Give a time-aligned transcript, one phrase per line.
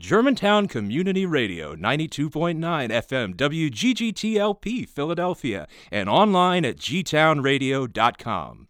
[0.00, 8.68] Germantown Community Radio, 92.9 FM, WGGTLP, Philadelphia, and online at gtownradio.com.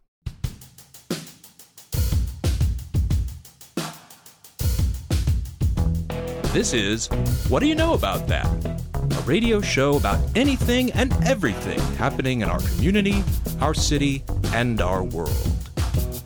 [6.52, 7.06] This is
[7.48, 8.46] What Do You Know About That?
[8.94, 13.22] A radio show about anything and everything happening in our community,
[13.60, 15.36] our city, and our world.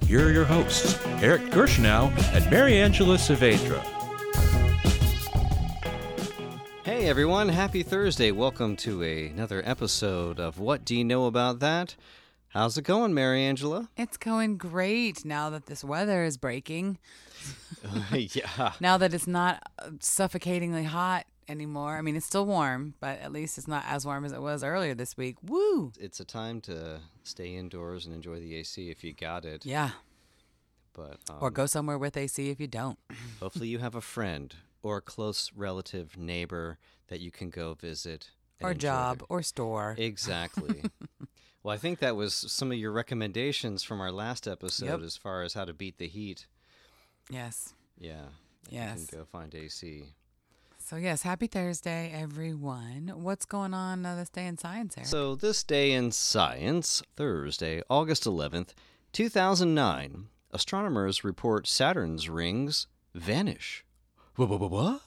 [0.06, 3.84] Here are your hosts, Eric Gershnow and Mary Angela Saavedra.
[7.04, 8.30] Hey everyone, happy Thursday.
[8.30, 11.96] Welcome to another episode of What Do You Know About That?
[12.48, 13.90] How's it going, Mary Angela?
[13.94, 16.96] It's going great now that this weather is breaking.
[18.10, 18.72] yeah.
[18.80, 21.98] Now that it's not uh, suffocatingly hot anymore.
[21.98, 24.64] I mean, it's still warm, but at least it's not as warm as it was
[24.64, 25.36] earlier this week.
[25.42, 25.92] Woo!
[26.00, 29.66] It's a time to stay indoors and enjoy the AC if you got it.
[29.66, 29.90] Yeah.
[30.94, 32.98] But um, Or go somewhere with AC if you don't.
[33.40, 38.30] hopefully you have a friend or a close relative, neighbor that you can go visit.
[38.62, 39.94] Or job their- or store.
[39.98, 40.82] Exactly.
[41.62, 45.00] well, I think that was some of your recommendations from our last episode Yep.
[45.02, 46.46] as far as how to beat the heat.
[47.30, 47.74] Yes.
[47.98, 48.26] Yeah.
[48.70, 49.00] Yes.
[49.00, 50.04] You can go find AC.
[50.78, 53.10] So, yes, happy Thursday, everyone.
[53.16, 55.08] What's going on uh, this day in science, Eric?
[55.08, 58.74] So, this day in science, Thursday, August 11th,
[59.12, 63.84] 2009, astronomers report Saturn's rings vanish.
[64.36, 65.00] What?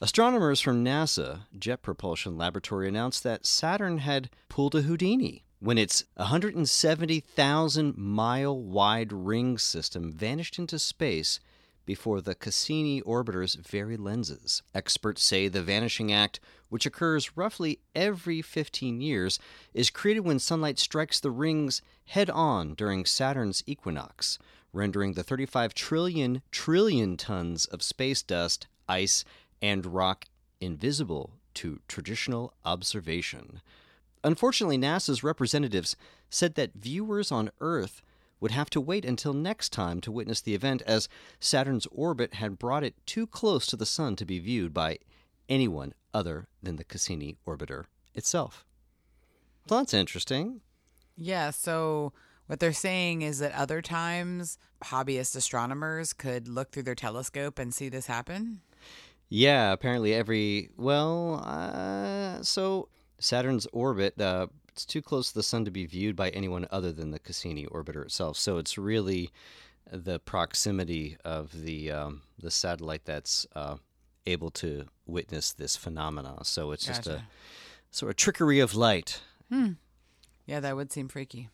[0.00, 6.04] Astronomers from NASA Jet Propulsion Laboratory announced that Saturn had pulled a Houdini when its
[6.14, 11.40] 170,000 mile wide ring system vanished into space
[11.84, 14.62] before the Cassini orbiter's very lenses.
[14.72, 16.38] Experts say the vanishing act,
[16.68, 19.40] which occurs roughly every 15 years,
[19.74, 24.38] is created when sunlight strikes the rings head on during Saturn's equinox,
[24.72, 29.24] rendering the 35 trillion trillion tons of space dust, ice,
[29.60, 30.26] and rock
[30.60, 33.60] invisible to traditional observation.
[34.24, 35.96] Unfortunately, NASA's representatives
[36.30, 38.02] said that viewers on Earth
[38.40, 41.08] would have to wait until next time to witness the event, as
[41.40, 44.98] Saturn's orbit had brought it too close to the Sun to be viewed by
[45.48, 48.64] anyone other than the Cassini orbiter itself.
[49.68, 50.60] Well, that's interesting.
[51.16, 52.12] Yeah, so
[52.46, 57.74] what they're saying is that other times hobbyist astronomers could look through their telescope and
[57.74, 58.60] see this happen.
[59.28, 64.46] Yeah, apparently every well, uh, so Saturn's orbit uh,
[64.78, 67.66] it's too close to the sun to be viewed by anyone other than the Cassini
[67.66, 68.36] orbiter itself.
[68.36, 69.32] So it's really
[69.90, 73.78] the proximity of the um, the satellite that's uh,
[74.24, 76.44] able to witness this phenomena.
[76.44, 77.24] So it's just a
[77.90, 79.20] sort of trickery of light.
[79.50, 79.72] Hmm.
[80.46, 81.48] Yeah, that would seem freaky.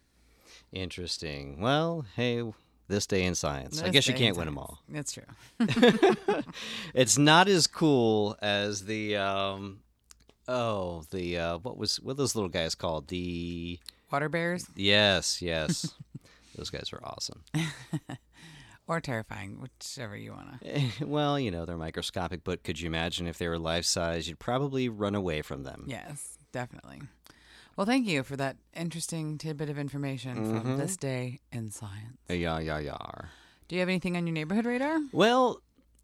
[0.71, 1.61] Interesting.
[1.61, 2.43] Well, hey,
[2.89, 3.83] this day in science.
[3.83, 4.79] I guess you can't win them all.
[4.89, 5.25] That's true.
[6.95, 9.81] It's not as cool as the um,
[10.49, 13.79] oh the uh, what was what are those little guys called the
[14.11, 15.93] Water bears Yes, yes.
[16.57, 17.43] Those guys are awesome.
[18.87, 20.77] or terrifying, whichever you want to.
[20.77, 24.29] Eh, well, you know, they're microscopic, but could you imagine if they were life size?
[24.29, 25.87] You'd probably run away from them.
[25.89, 27.01] Yes, definitely.
[27.77, 30.61] Well, thank you for that interesting tidbit of information Mm-hmm.
[30.61, 32.19] from this day in science.
[32.29, 32.97] Yeah, yeah, yeah.
[33.69, 35.01] Do you have anything on your neighborhood radar?
[35.13, 35.61] Well,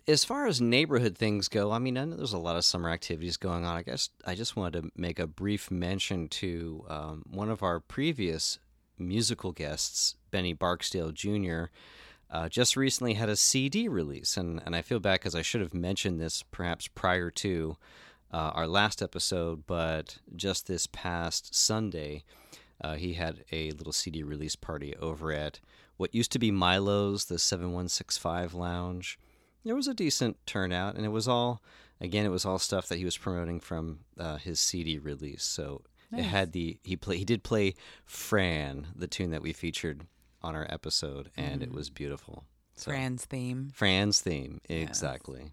[0.08, 2.90] as far as neighborhood things go, I mean, I know there's a lot of summer
[2.90, 3.76] activities going on.
[3.76, 7.78] I guess I just wanted to make a brief mention to um, one of our
[7.80, 8.58] previous
[8.98, 11.64] musical guests, Benny Barksdale Jr.
[12.30, 15.60] Uh, just recently had a CD release, and, and I feel bad because I should
[15.60, 17.76] have mentioned this perhaps prior to
[18.32, 22.24] uh, our last episode, but just this past Sunday,
[22.80, 25.60] uh, he had a little CD release party over at
[25.96, 29.18] what used to be Milo's, the 7165 Lounge.
[29.64, 31.60] There was a decent turnout, and it was all,
[32.00, 35.44] again, it was all stuff that he was promoting from uh, his CD release.
[35.44, 35.82] So
[36.12, 37.74] it had the he play he did play
[38.04, 40.06] Fran, the tune that we featured
[40.42, 42.44] on our episode, and it was beautiful.
[42.74, 43.70] So, Fran's theme.
[43.74, 45.52] Fran's theme, exactly.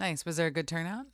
[0.00, 0.26] Nice.
[0.26, 1.06] Was there a good turnout?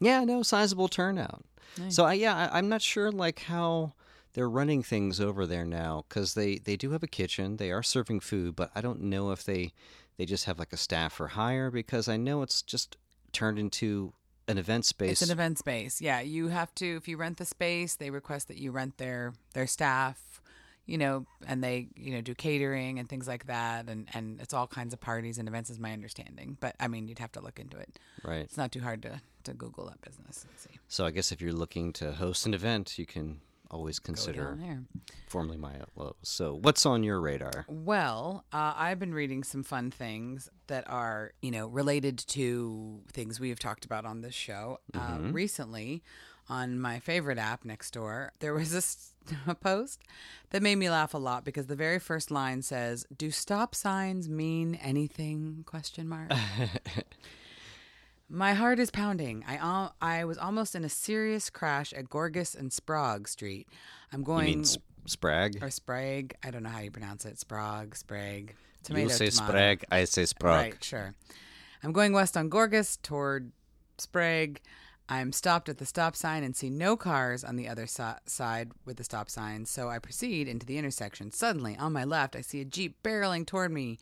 [0.00, 1.44] Yeah, no, sizable turnout.
[1.88, 3.92] So I, yeah, I, I'm not sure like how
[4.32, 7.56] they're running things over there now because they they do have a kitchen.
[7.56, 9.72] They are serving food, but I don't know if they
[10.16, 12.96] they just have like a staff for hire because I know it's just
[13.32, 14.12] turned into
[14.48, 15.12] an event space.
[15.12, 16.00] It's an event space.
[16.00, 19.34] Yeah, you have to if you rent the space, they request that you rent their
[19.54, 20.40] their staff,
[20.86, 24.54] you know, and they, you know, do catering and things like that and and it's
[24.54, 26.56] all kinds of parties and events is my understanding.
[26.60, 27.98] But I mean, you'd have to look into it.
[28.24, 28.42] right.
[28.42, 30.78] It's not too hard to to google that business and see.
[30.88, 33.40] So I guess if you're looking to host an event, you can
[33.70, 34.58] always consider
[35.28, 36.14] formerly my lows.
[36.22, 37.64] So, what's on your radar?
[37.68, 43.38] Well, uh, I've been reading some fun things that are, you know, related to things
[43.38, 44.80] we have talked about on this show.
[44.92, 46.02] Uh, recently,
[46.50, 49.12] on my favorite app, Nextdoor, there was this
[49.46, 50.00] a post
[50.50, 54.28] that made me laugh a lot because the very first line says, "Do stop signs
[54.28, 56.30] mean anything?" Question mark.
[58.28, 59.44] My heart is pounding.
[59.46, 63.66] I al- I was almost in a serious crash at Gorgas and Sprague Street.
[64.12, 65.58] I'm You going mean sp- Sprague?
[65.62, 66.34] or Sprague.
[66.44, 67.38] I don't know how you pronounce it.
[67.40, 68.54] Sprague, Sprague.
[68.84, 69.50] Tomato, You say tomato.
[69.52, 70.72] Sprague, I say Sprague.
[70.74, 71.14] Right, sure.
[71.82, 73.50] I'm going west on Gorgas toward
[73.98, 74.60] Sprague.
[75.10, 78.70] I'm stopped at the stop sign and see no cars on the other si- side
[78.84, 81.32] with the stop sign, so I proceed into the intersection.
[81.32, 83.98] Suddenly, on my left, I see a Jeep barreling toward me.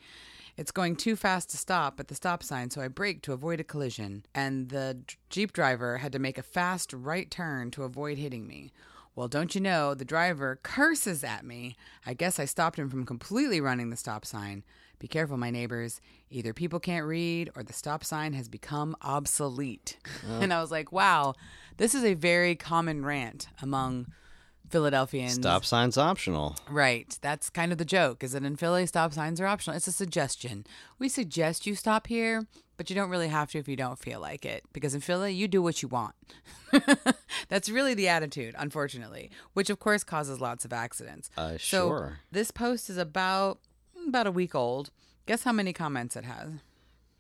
[0.59, 3.59] It's going too fast to stop at the stop sign, so I brake to avoid
[3.59, 4.99] a collision, and the
[5.31, 8.71] Jeep driver had to make a fast right turn to avoid hitting me.
[9.19, 11.75] Well, don't you know, the driver curses at me.
[12.07, 14.63] I guess I stopped him from completely running the stop sign.
[15.01, 16.01] Be careful, my neighbors.
[16.31, 19.99] Either people can't read or the stop sign has become obsolete.
[20.41, 21.35] And I was like, wow,
[21.79, 24.07] this is a very common rant among
[24.69, 25.35] Philadelphians.
[25.35, 26.57] Stop signs optional.
[26.71, 27.17] Right.
[27.21, 29.77] That's kind of the joke, is that in Philly, stop signs are optional.
[29.77, 30.65] It's a suggestion.
[30.99, 34.21] We suggest you stop here, but you don't really have to if you don't feel
[34.21, 34.65] like it.
[34.73, 36.15] Because in Philly, you do what you want.
[37.49, 41.31] That's really the attitude, unfortunately, which of course causes lots of accidents.
[41.37, 42.19] Uh, So sure.
[42.31, 43.59] this post is about
[44.07, 44.91] about a week old.
[45.27, 46.53] Guess how many comments it has?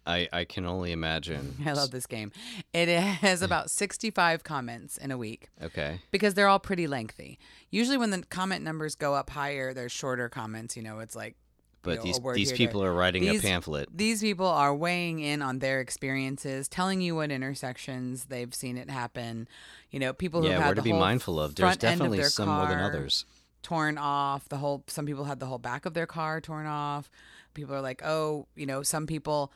[0.08, 1.56] I, I can only imagine.
[1.66, 2.32] I love this game.
[2.72, 6.00] It has about 65 comments in a week Okay.
[6.10, 7.38] because they're all pretty lengthy.
[7.70, 10.76] Usually, when the comment numbers go up higher, there's shorter comments.
[10.76, 11.34] You know, it's like.
[11.34, 12.90] you But know, these these people there.
[12.90, 13.88] are writing These- a pamphlet.
[13.94, 18.88] These people are weighing in on their experiences, telling you what intersections they've seen it
[18.90, 19.46] happen.
[19.90, 21.54] You know, people who Yeah, the to be mindful of.
[21.54, 23.25] There's of definitely their some more than others.
[23.62, 24.49] torn off.
[24.49, 27.11] The whole some people had the whole back of their car torn off.
[27.54, 29.52] People are like, oh, you know, some people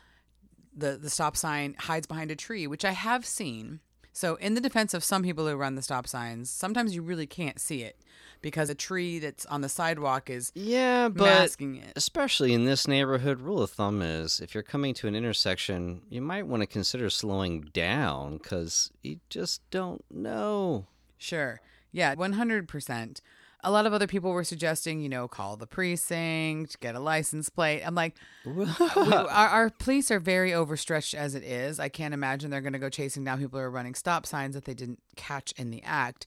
[0.76, 3.80] the the stop sign hides behind a tree, which I have seen.
[4.14, 7.26] So in the defense of some people who run the stop signs, sometimes you really
[7.26, 7.96] can't see it
[8.42, 11.94] because a tree that's on the sidewalk is Yeah, but masking it.
[11.96, 16.20] especially in this neighborhood, rule of thumb is if you're coming to an intersection, you
[16.20, 20.86] might want to consider slowing down because you just don't know.
[21.16, 21.60] Sure.
[21.90, 23.20] Yeah, 100%.
[23.64, 27.48] A lot of other people were suggesting, you know, call the precinct, get a license
[27.48, 27.82] plate.
[27.82, 28.66] I'm like, we,
[28.96, 31.78] our, our police are very overstretched as it is.
[31.78, 34.54] I can't imagine they're going to go chasing down people who are running stop signs
[34.54, 36.26] that they didn't catch in the act.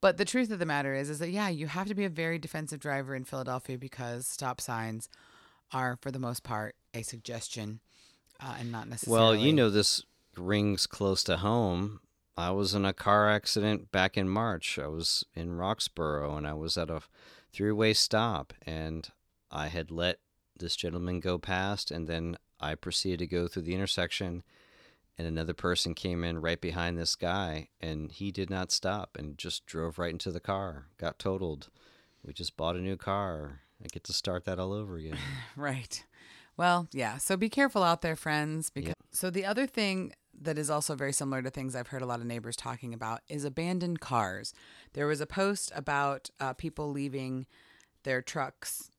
[0.00, 2.10] But the truth of the matter is, is that yeah, you have to be a
[2.10, 5.08] very defensive driver in Philadelphia because stop signs
[5.72, 7.80] are, for the most part, a suggestion
[8.40, 9.20] uh, and not necessarily.
[9.20, 10.04] Well, you know, this
[10.36, 12.00] rings close to home.
[12.40, 14.78] I was in a car accident back in March.
[14.78, 17.02] I was in Roxborough and I was at a
[17.52, 19.06] three way stop and
[19.50, 20.20] I had let
[20.58, 24.42] this gentleman go past and then I proceeded to go through the intersection
[25.18, 29.36] and another person came in right behind this guy and he did not stop and
[29.36, 31.68] just drove right into the car, got totaled.
[32.24, 33.60] We just bought a new car.
[33.84, 35.18] I get to start that all over again.
[35.56, 36.04] Right.
[36.56, 37.18] Well, yeah.
[37.18, 38.70] So be careful out there, friends.
[38.70, 42.06] Because so the other thing that is also very similar to things I've heard a
[42.06, 44.54] lot of neighbors talking about is abandoned cars.
[44.94, 47.46] There was a post about uh, people leaving
[48.04, 48.90] their trucks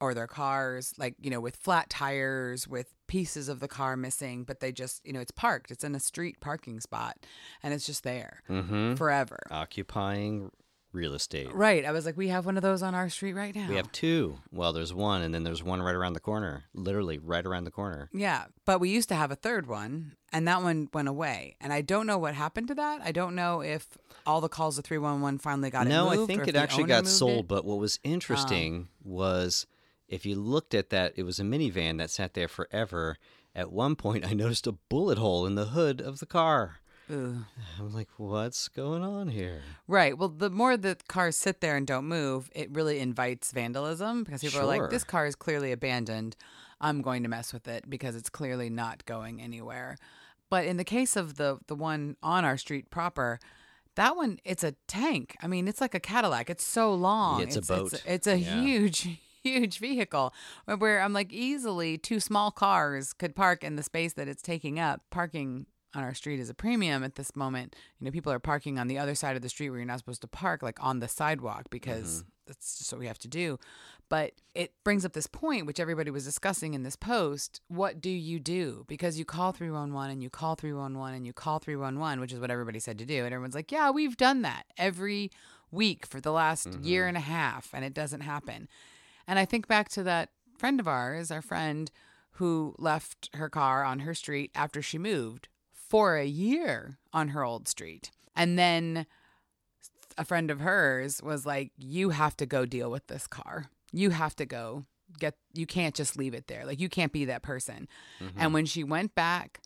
[0.00, 4.44] or their cars, like you know, with flat tires, with pieces of the car missing,
[4.44, 5.70] but they just you know it's parked.
[5.70, 7.16] It's in a street parking spot,
[7.62, 8.94] and it's just there mm-hmm.
[8.94, 9.38] forever.
[9.50, 10.50] Occupying
[10.92, 11.52] real estate.
[11.54, 11.84] Right.
[11.84, 13.68] I was like, we have one of those on our street right now.
[13.68, 14.38] We have two.
[14.50, 16.64] Well, there's one, and then there's one right around the corner.
[16.74, 18.08] Literally right around the corner.
[18.12, 21.56] Yeah, but we used to have a third one, and that one went away.
[21.60, 23.00] And I don't know what happened to that.
[23.04, 23.86] I don't know if
[24.26, 26.30] all the calls to 311 finally got no, it moved.
[26.30, 27.30] I think it actually got sold.
[27.32, 27.40] it.
[27.40, 29.66] Um, But what was interesting was
[30.08, 33.16] if you looked at that, it was a minivan that sat there forever.
[33.54, 36.76] At one point, I noticed a bullet hole in the hood of the car.
[37.10, 37.44] Ugh.
[37.78, 39.60] I'm like, what's going on here?
[39.88, 40.16] Right.
[40.16, 44.40] Well, the more the cars sit there and don't move, it really invites vandalism because
[44.42, 46.36] people are like, this car is clearly abandoned.
[46.80, 49.96] I'm going to mess with it because it's clearly not going anywhere.
[50.48, 53.38] But in the case of the the one on our street proper,
[53.96, 55.36] that one it's a tank.
[55.42, 56.50] I mean, it's like a Cadillac.
[56.50, 57.42] It's so long.
[57.42, 57.92] It's a boat.
[57.92, 58.60] It's, it's a Yeah.
[58.62, 59.08] huge
[59.44, 60.34] huge vehicle
[60.78, 64.78] where I'm like easily two small cars could park in the space that it's taking
[64.78, 65.02] up.
[65.10, 67.74] Parking on our street is a premium at this moment.
[67.98, 69.98] You know, people are parking on the other side of the street where you're not
[69.98, 72.28] supposed to park, like on the sidewalk, because Mm-hmm.
[72.46, 73.58] that's just what we have to do.
[74.08, 77.60] But it brings up this point, which everybody was discussing in this post.
[77.68, 78.84] What do you do?
[78.88, 82.50] Because you call 311 and you call 311 and you call 311, which is what
[82.50, 83.24] everybody said to do.
[83.24, 85.30] And everyone's like, yeah, we've done that every
[85.70, 88.66] week for the last year and a half, and it doesn't happen.
[89.28, 91.88] And I think back to that friend of ours, our friend
[92.32, 95.46] who left her car on her street after she moved
[95.90, 98.12] for a year on her old street.
[98.36, 99.06] And then
[100.16, 103.66] a friend of hers was like, You have to go deal with this car.
[103.92, 104.84] You have to go
[105.18, 106.64] get, you can't just leave it there.
[106.64, 107.88] Like, you can't be that person.
[108.20, 108.38] Mm-hmm.
[108.40, 109.60] And when she went back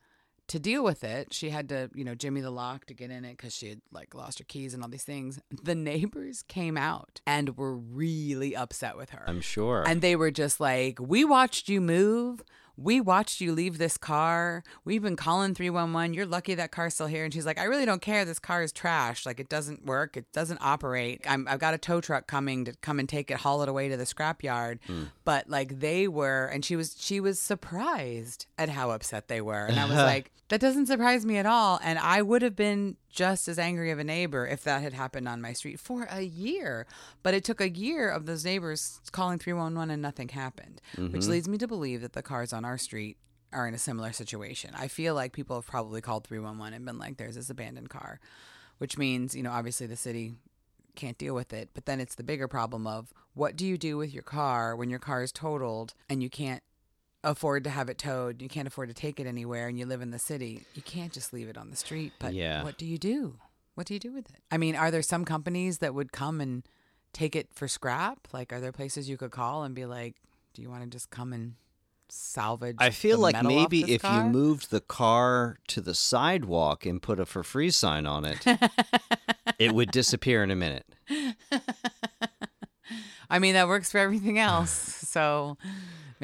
[0.48, 3.24] to deal with it, she had to, you know, jimmy the lock to get in
[3.24, 5.40] it because she had like lost her keys and all these things.
[5.62, 9.24] The neighbors came out and were really upset with her.
[9.26, 9.84] I'm sure.
[9.86, 12.42] And they were just like, We watched you move.
[12.76, 14.64] We watched you leave this car.
[14.84, 16.14] We've been calling 311.
[16.14, 17.24] You're lucky that car's still here.
[17.24, 18.24] And she's like, I really don't care.
[18.24, 19.24] This car is trash.
[19.24, 20.16] Like, it doesn't work.
[20.16, 21.22] It doesn't operate.
[21.28, 23.88] I'm, I've got a tow truck coming to come and take it, haul it away
[23.88, 24.78] to the scrapyard.
[24.86, 25.04] Hmm.
[25.24, 29.66] But like, they were, and she was, she was surprised at how upset they were.
[29.66, 31.78] And I was like, that doesn't surprise me at all.
[31.82, 35.28] And I would have been just as angry of a neighbor if that had happened
[35.28, 36.86] on my street for a year.
[37.22, 41.30] But it took a year of those neighbors calling 311 and nothing happened, which mm-hmm.
[41.30, 43.16] leads me to believe that the cars on our street
[43.52, 44.72] are in a similar situation.
[44.76, 48.18] I feel like people have probably called 311 and been like, there's this abandoned car,
[48.78, 50.34] which means, you know, obviously the city
[50.96, 51.70] can't deal with it.
[51.72, 54.90] But then it's the bigger problem of what do you do with your car when
[54.90, 56.62] your car is totaled and you can't
[57.24, 60.02] afford to have it towed, you can't afford to take it anywhere, and you live
[60.02, 62.12] in the city, you can't just leave it on the street.
[62.18, 62.62] But Yeah.
[62.62, 63.38] what do you do?
[63.74, 64.36] What do you do with it?
[64.52, 66.62] I mean, are there some companies that would come and
[67.12, 68.28] take it for scrap?
[68.32, 70.16] Like, are there places you could call and be like,
[70.52, 71.54] do you want to just come and
[72.08, 72.76] salvage?
[72.78, 74.12] I feel like maybe if car?
[74.12, 78.46] you moved the car to the sidewalk and put a for free sign on it,
[79.58, 80.86] it would disappear in a minute.
[83.30, 84.70] I mean, that works for everything else.
[84.70, 85.56] So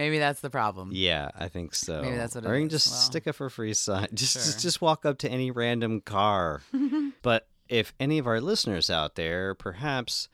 [0.00, 0.90] maybe that's the problem.
[0.92, 2.02] Yeah, I think so.
[2.02, 2.82] Maybe that's what it or you can is.
[2.84, 4.08] just Well, stick a for free sign.
[4.14, 4.42] Just, sure.
[4.42, 6.62] just just walk up to any random car.
[7.22, 10.28] but if any of our listeners out there perhaps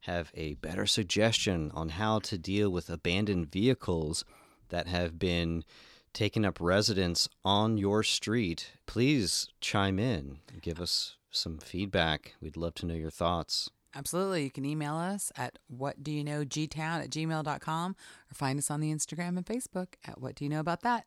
[0.00, 4.24] have a better suggestion on how to deal with abandoned vehicles
[4.68, 5.64] that have been
[6.12, 10.38] taking up residence on your street, please chime in.
[10.60, 12.34] Give us some feedback.
[12.40, 13.70] We'd love to know your thoughts.
[13.94, 14.44] Absolutely.
[14.44, 17.96] You can email us at what do you know gtown at gmail.com
[18.30, 21.06] or find us on the Instagram and Facebook at what do you know about that.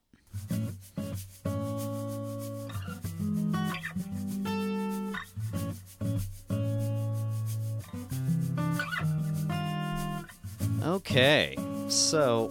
[10.83, 12.49] Okay, so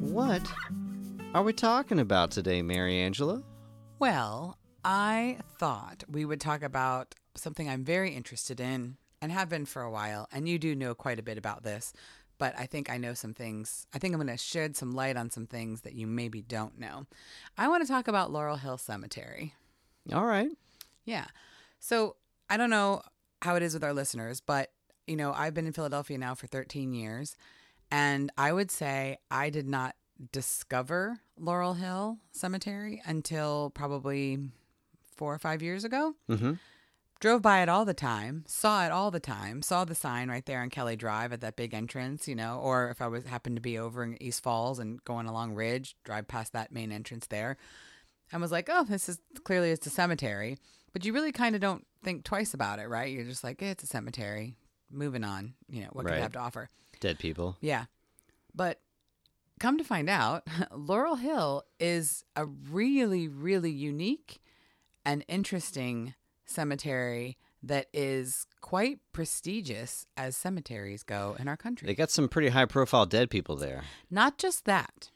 [0.00, 0.42] what
[1.32, 3.44] are we talking about today, Mary Angela?
[4.00, 9.66] Well, I thought we would talk about something I'm very interested in and have been
[9.66, 10.28] for a while.
[10.30, 11.92] And you do know quite a bit about this,
[12.38, 13.88] but I think I know some things.
[13.92, 16.78] I think I'm going to shed some light on some things that you maybe don't
[16.78, 17.06] know.
[17.58, 19.52] I want to talk about Laurel Hill Cemetery.
[20.14, 20.50] All right.
[21.04, 21.24] Yeah.
[21.80, 22.14] So
[22.48, 23.02] I don't know
[23.42, 24.70] how it is with our listeners, but
[25.08, 27.36] you know, I've been in Philadelphia now for 13 years,
[27.90, 29.96] and I would say I did not
[30.30, 34.38] discover Laurel Hill Cemetery until probably
[35.16, 36.14] four or five years ago.
[36.30, 36.52] Mm-hmm.
[37.18, 40.44] Drove by it all the time, saw it all the time, saw the sign right
[40.44, 43.56] there on Kelly Drive at that big entrance, you know, or if I was happened
[43.56, 47.26] to be over in East Falls and going along Ridge, drive past that main entrance
[47.26, 47.56] there,
[48.30, 50.58] and was like, oh, this is clearly it's a cemetery.
[50.92, 53.10] But you really kind of don't think twice about it, right?
[53.10, 54.54] You're just like, eh, it's a cemetery.
[54.90, 56.18] Moving on, you know, what could Right.
[56.18, 56.68] it have to offer?
[57.00, 57.56] Dead people.
[57.60, 57.86] Yeah.
[58.54, 58.80] But
[59.58, 64.38] come to find out, Laurel Hill is a really, really unique
[65.04, 66.14] and interesting
[66.46, 71.86] cemetery that is quite prestigious as cemeteries go in our country.
[71.86, 73.82] They got some pretty high profile dead people there.
[74.10, 75.10] Not just that.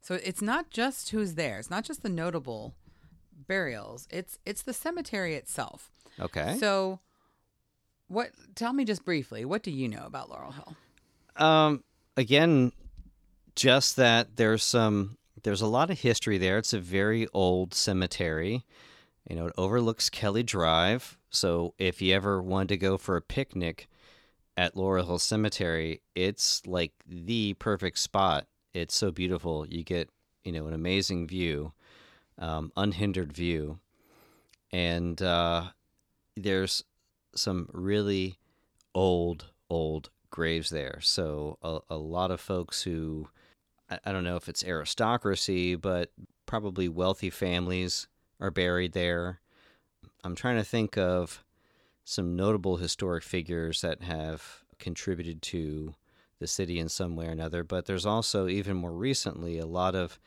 [0.00, 1.58] So it's not just who's there.
[1.58, 2.74] It's not just the notable
[3.46, 4.06] burials.
[4.10, 5.90] It's it's the cemetery itself.
[6.20, 6.56] Okay.
[6.58, 7.00] So
[8.06, 10.76] what tell me just briefly, what do you know about Laurel Hill?
[11.36, 11.84] Um,
[12.16, 12.72] again,
[13.54, 16.58] just that there's some there's a lot of history there.
[16.58, 18.64] It's a very old cemetery.
[19.28, 21.18] You know, it overlooks Kelly Drive.
[21.28, 23.88] So if you ever wanted to go for a picnic
[24.56, 28.46] at Laurel Hill Cemetery, it's like the perfect spot.
[28.72, 29.66] It's so beautiful.
[29.68, 30.08] You get,
[30.44, 31.72] you know, an amazing view,
[32.38, 33.80] um, unhindered view.
[34.72, 35.64] And uh,
[36.34, 36.82] there's
[37.34, 38.38] some really
[38.94, 41.00] old, old graves there.
[41.02, 43.28] So a, a lot of folks who,
[43.90, 46.12] I, I don't know if it's aristocracy, but
[46.46, 48.08] probably wealthy families
[48.40, 49.40] are buried there.
[50.24, 51.44] I'm trying to think of
[52.04, 55.94] some notable historic figures that have contributed to
[56.38, 57.64] the city in some way or another.
[57.64, 60.18] But there's also, even more recently, a lot of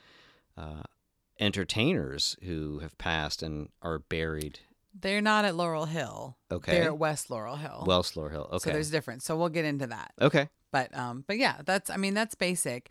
[0.58, 0.84] uh,
[1.40, 4.60] entertainers who have passed and are buried.
[5.00, 6.38] They're not at Laurel Hill.
[6.52, 6.74] Okay.
[6.74, 7.86] They're at West Laurel Hill.
[7.88, 8.50] West Laurel Hill.
[8.52, 8.70] Okay.
[8.70, 9.24] So there's a difference.
[9.24, 10.12] So we'll get into that.
[10.22, 10.50] okay.
[10.72, 12.90] But um, but yeah, that's I mean that's basic.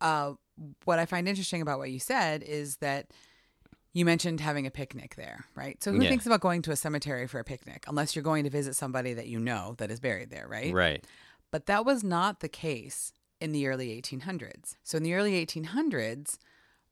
[0.00, 0.32] Uh,
[0.84, 3.12] what I find interesting about what you said is that
[3.92, 5.82] you mentioned having a picnic there, right?
[5.82, 6.08] So who Yeah.
[6.08, 9.14] thinks about going to a cemetery for a picnic unless you're going to visit somebody
[9.14, 10.72] that you know that is buried there, right?
[10.72, 11.04] Right.
[11.50, 14.76] But that was not the case in the early 1800s.
[14.82, 16.38] So in the early 1800s,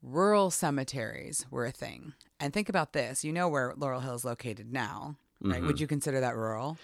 [0.03, 2.15] rural cemeteries were a thing.
[2.41, 3.25] And think about this.
[3.25, 5.57] You know where Laurel Hill is located now, right?
[5.57, 5.67] Mm-hmm.
[5.67, 6.79] Would you consider that rural?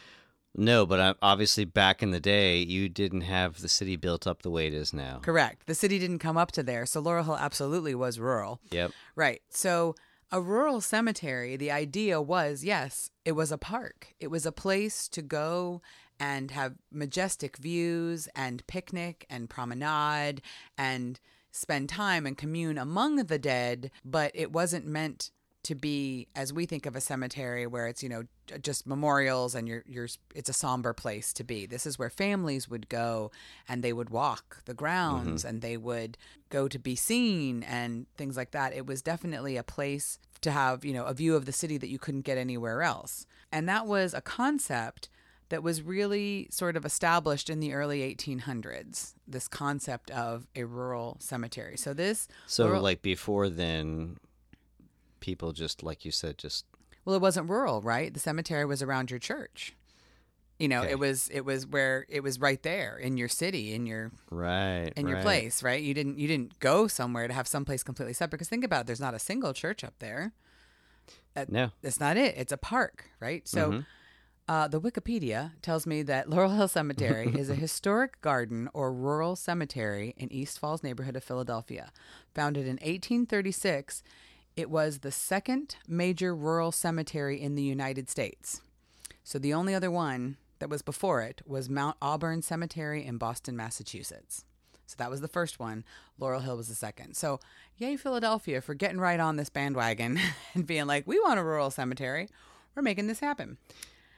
[0.54, 4.50] No, but obviously back in the day, you didn't have the city built up the
[4.50, 5.20] way it is now.
[5.22, 5.66] Correct.
[5.66, 6.84] The city didn't come up to there.
[6.84, 8.60] So Laurel Hill absolutely was rural.
[8.70, 8.92] Yep.
[9.16, 9.40] Right.
[9.48, 9.94] So
[10.30, 14.14] a rural cemetery, the idea was yes, it was a park.
[14.20, 15.80] It was a place to go
[16.20, 20.42] and have majestic views and picnic and promenade
[20.76, 21.18] and
[21.50, 25.30] spend time and commune among the dead, but it wasn't meant
[25.64, 28.24] to be as we think of a cemetery where it's you know
[28.60, 31.66] just memorials and you're you're it's a somber place to be.
[31.66, 33.30] This is where families would go
[33.68, 35.48] and they would walk the grounds mm-hmm.
[35.48, 38.74] and they would go to be seen and things like that.
[38.74, 41.88] It was definitely a place to have you know a view of the city that
[41.88, 43.26] you couldn't get anywhere else.
[43.52, 45.08] And that was a concept
[45.52, 51.18] that was really sort of established in the early 1800s this concept of a rural
[51.20, 51.76] cemetery.
[51.76, 54.16] So this So, rural- like before then,
[55.22, 56.66] people just, like you said, just
[57.06, 58.12] Well, it wasn't rural, right?
[58.12, 59.74] The cemetery was around your church.
[60.58, 60.90] You know, Okay.
[60.92, 64.92] it was it was where it was right there in your city, in your right
[64.96, 65.82] in your place, right?
[65.82, 68.36] You didn't you didn't go somewhere to have someplace completely separate.
[68.38, 70.32] Because think about it, there's not a single church up there.
[71.48, 71.70] No.
[71.80, 72.36] That's not it.
[72.36, 73.48] It's a park, right?
[73.48, 73.82] So,
[74.48, 79.34] uh, the Wikipedia tells me that Laurel Hill Cemetery is a historic garden or rural
[79.34, 81.90] cemetery in East Falls neighborhood of Philadelphia.
[82.34, 84.02] Founded in 1836,
[84.56, 88.60] it was the second major rural cemetery in the United States.
[89.24, 93.56] So, the only other one that was before it was Mount Auburn Cemetery in Boston,
[93.56, 94.44] Massachusetts.
[94.86, 95.84] So that was the first one.
[96.18, 97.14] Laurel Hill was the second.
[97.16, 97.40] So,
[97.78, 100.18] yay, Philadelphia, for getting right on this bandwagon
[100.54, 102.28] and being like, we want a rural cemetery.
[102.74, 103.56] We're making this happen.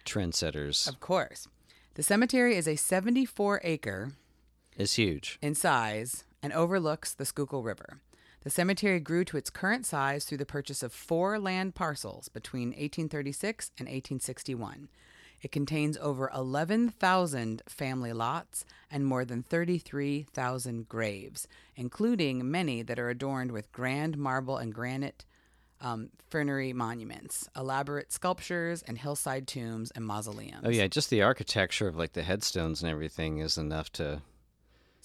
[0.05, 1.49] Trendsetters Of course.
[1.95, 4.13] The cemetery is a 74 acre
[4.77, 5.39] is huge.
[5.41, 8.01] in size and overlooks the Schuylkill River.
[8.45, 12.69] The cemetery grew to its current size through the purchase of four land parcels between
[12.69, 14.89] 1836 and 1861.
[15.41, 23.11] It contains over 11,000 family lots and more than 33,000 graves, including many that are
[23.11, 25.25] adorned with grand marble and granite
[25.81, 30.63] um, funerary monuments, elaborate sculptures, and hillside tombs and mausoleums.
[30.65, 34.23] Oh yeah, just the architecture of like the headstones and everything is enough to.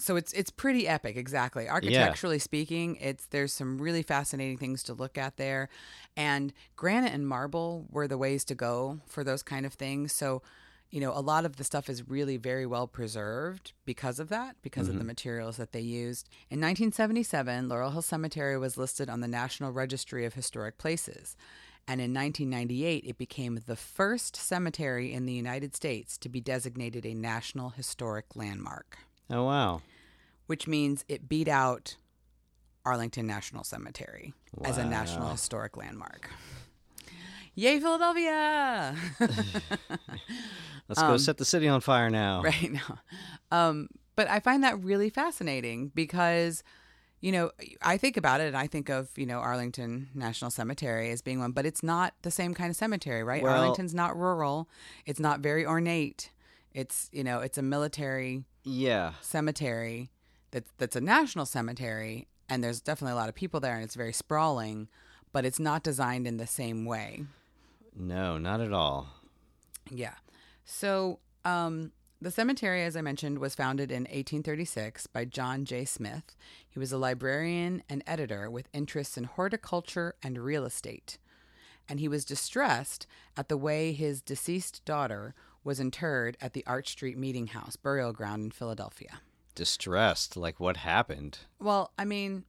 [0.01, 1.67] So it's it's pretty epic, exactly.
[1.67, 5.67] Architecturally speaking, it's there's some really fascinating things to look at there,
[6.15, 10.13] and granite and marble were the ways to go for those kind of things.
[10.13, 10.41] So,
[10.89, 14.55] you know, a lot of the stuff is really very well preserved because of that,
[14.61, 15.07] because of the mm-hmm.
[15.07, 16.29] materials that they used.
[16.49, 21.35] In 1977, Laurel Hill Cemetery was listed on the National Registry of Historic Places.
[21.89, 27.05] And in 1998, it became the first cemetery in the United States to be designated
[27.05, 28.99] a National Historic Landmark
[29.31, 29.81] Oh wow.
[30.47, 31.95] which means it beat out
[32.85, 36.29] Arlington National Cemetery as a National Historic Landmark.
[37.55, 38.95] Yay, Philadelphia!
[40.87, 42.41] Let's go set the city on fire now.
[42.43, 42.99] right now.
[43.51, 46.63] Um, but I find that really fascinating because,
[47.21, 51.11] you know, I think about it and I think of, you know, Arlington National Cemetery
[51.11, 53.43] as being one, but it's not the same kind of cemetery, right?
[53.43, 54.67] Well- Arlington's not rural,
[55.05, 56.31] it's not very ornate.
[56.73, 59.13] It's, you know, it's a military Yeah.
[59.21, 60.09] cemetery
[60.51, 63.95] that's that's a national cemetery and there's definitely a lot of people there and it's
[63.95, 64.87] very sprawling
[65.31, 67.23] but it's not designed in the same way.
[67.95, 69.07] No, not at all.
[69.91, 70.15] yeah.
[70.65, 71.91] So um
[72.21, 75.85] the cemetery as i mentioned was founded in 1836 by john j.
[75.85, 76.35] Smith.
[76.67, 81.17] He was a librarian and editor with interests in horticulture and real estate.
[81.87, 86.89] And he was distressed at the way his deceased daughter was interred at the arch
[86.89, 89.21] street meeting house burial ground in philadelphia
[89.59, 90.37] Distressed.
[90.37, 91.39] Like what happened?
[91.59, 92.45] Well, I mean,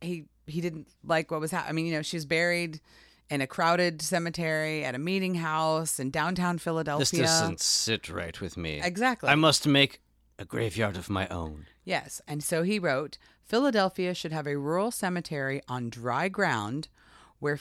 [0.00, 1.70] he he didn't like what was happening.
[1.70, 2.80] I mean, you know, she was buried
[3.28, 7.20] in a crowded cemetery at a meeting house in downtown Philadelphia.
[7.20, 8.80] This doesn't sit right with me.
[8.82, 9.28] Exactly.
[9.28, 10.00] I must make
[10.36, 11.66] a graveyard of my own.
[11.84, 16.88] Yes, and so he wrote, Philadelphia should have a rural cemetery on dry ground
[17.38, 17.56] where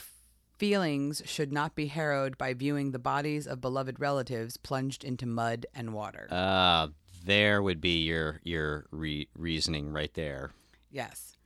[0.59, 5.65] Feelings should not be harrowed by viewing the bodies of beloved relatives plunged into mud
[5.73, 6.27] and water.
[6.29, 6.89] Uh,
[7.23, 10.51] there would be your your re- reasoning right there.
[10.91, 11.37] Yes.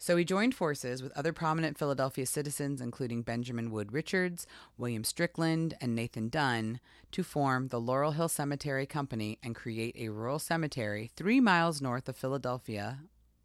[0.00, 5.74] So he joined forces with other prominent Philadelphia citizens, including Benjamin Wood Richards, William Strickland,
[5.80, 6.80] and Nathan Dunn,
[7.12, 12.08] to form the Laurel Hill Cemetery Company and create a rural cemetery three miles north
[12.08, 12.98] of Philadelphia,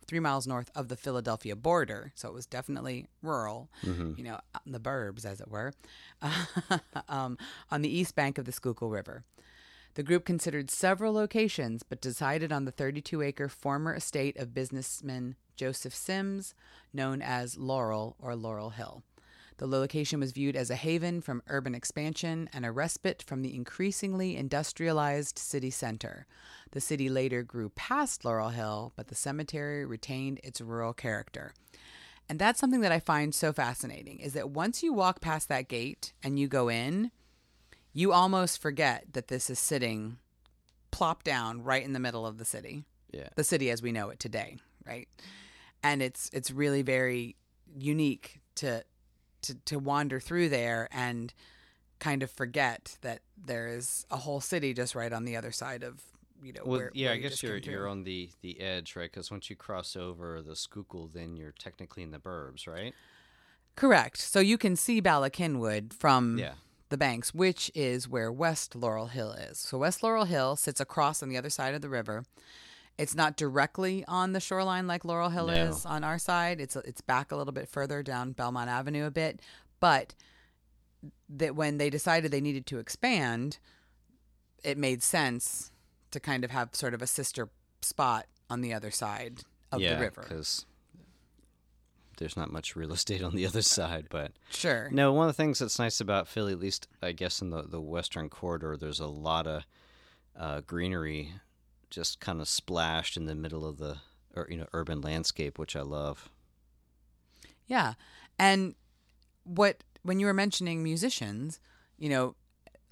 [0.08, 2.12] three miles north of the Philadelphia border.
[2.16, 3.70] So it was definitely rural,
[4.18, 5.74] you know, in the burbs, as it were,
[7.10, 7.38] um,
[7.72, 9.24] on the east bank of the Schuylkill River.
[9.96, 15.36] The group considered several locations, but decided on the 32 acre former estate of businessman
[15.56, 16.54] Joseph Sims,
[16.94, 19.04] known as Laurel or Laurel Hill.
[19.58, 23.56] The location was viewed as a haven from urban expansion and a respite from the
[23.56, 26.28] increasingly industrialized city center.
[26.72, 31.54] The city later grew past Laurel Hill, but the cemetery retained its rural character.
[32.28, 35.70] And that's something that I find so fascinating is that once you walk past that
[35.70, 37.12] gate and you go in,
[37.94, 40.18] you almost forget that this is sitting
[40.92, 42.84] plop down right in the middle of the city.
[43.12, 43.30] Yeah.
[43.36, 45.08] The city as we know it today, right?
[45.84, 47.36] And it's it's really very
[47.78, 48.84] unique to
[49.48, 51.34] to to wander through there and
[52.00, 55.82] kind of forget that there is a whole city just right on the other side
[55.84, 56.02] of
[56.44, 58.96] you know Well, where, yeah, where I you guess you're you're on the the edge,
[58.96, 59.10] right?
[59.12, 62.94] Because once you cross over the Schuylkill, then you're technically in the burbs, right?
[63.76, 66.54] correct so you can see Bala Cynwyd from Yeah.
[66.88, 71.22] the banks which is where West Laurel Hill is so West Laurel Hill sits across
[71.22, 72.24] on the other side of the river
[72.98, 75.54] it's not directly on the shoreline like Laurel Hill No.
[75.54, 79.12] is on our side it's it's back a little bit further down Belmont Avenue a
[79.12, 79.40] bit
[79.80, 80.16] but
[81.30, 83.60] that when they decided they needed to expand
[84.64, 85.72] it made sense
[86.12, 87.50] to kind of have sort of a sister
[87.82, 90.66] spot on the other side of yeah, the river because
[92.18, 94.08] there's not much real estate on the other side.
[94.10, 97.42] But sure no, one of the things that's nice about Philly, at least I guess
[97.42, 99.64] in the the western corridor, there's a lot of
[100.40, 101.34] uh, greenery,
[101.90, 103.98] just kind of splashed in the middle of the
[104.36, 106.30] or you know urban landscape, which I love.
[107.68, 107.94] Yeah.
[108.38, 108.76] And
[109.44, 111.60] what when you were mentioning musicians,
[111.98, 112.36] you know,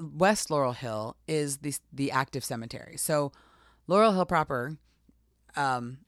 [0.02, 2.98] West Laurel Hill is the the active cemetery.
[2.98, 3.32] So
[3.88, 4.78] Laurel Hill proper
[5.56, 6.00] um,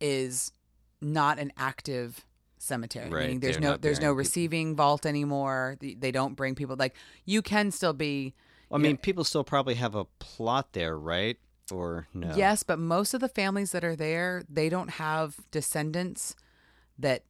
[0.00, 0.52] is
[1.00, 2.24] not an active
[2.58, 3.10] cemetery.
[3.10, 4.16] Right, Meaning there's they're no there's no burying people.
[4.18, 5.76] receiving vault anymore.
[5.80, 8.34] The- They don't bring people like you can still be
[8.72, 11.36] I mean, know, people still probably have a plot there, right?
[11.70, 12.32] Or no?
[12.36, 16.34] Yes, but most of the families that are there, they don't have descendants
[16.98, 17.24] that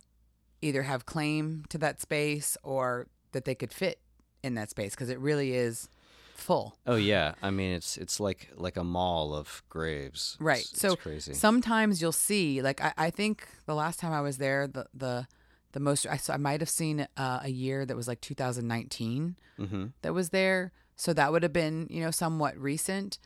[0.61, 4.01] either have claim to that space or that they could fit
[4.42, 5.88] in that space because it really is
[6.35, 6.77] full.
[6.87, 7.35] Oh yeah.
[7.42, 10.37] I mean, it's it's like like a mall of graves.
[10.40, 10.61] Right.
[10.61, 11.35] It's, it's so crazy.
[11.35, 15.27] sometimes you'll see, like I, I think the last time I was there, the the
[15.73, 19.87] the most I, I might have seen uh, a year that was like 2019 mm-hmm.
[20.03, 20.73] that was there.
[20.97, 23.18] So that would have been, you know, somewhat recent,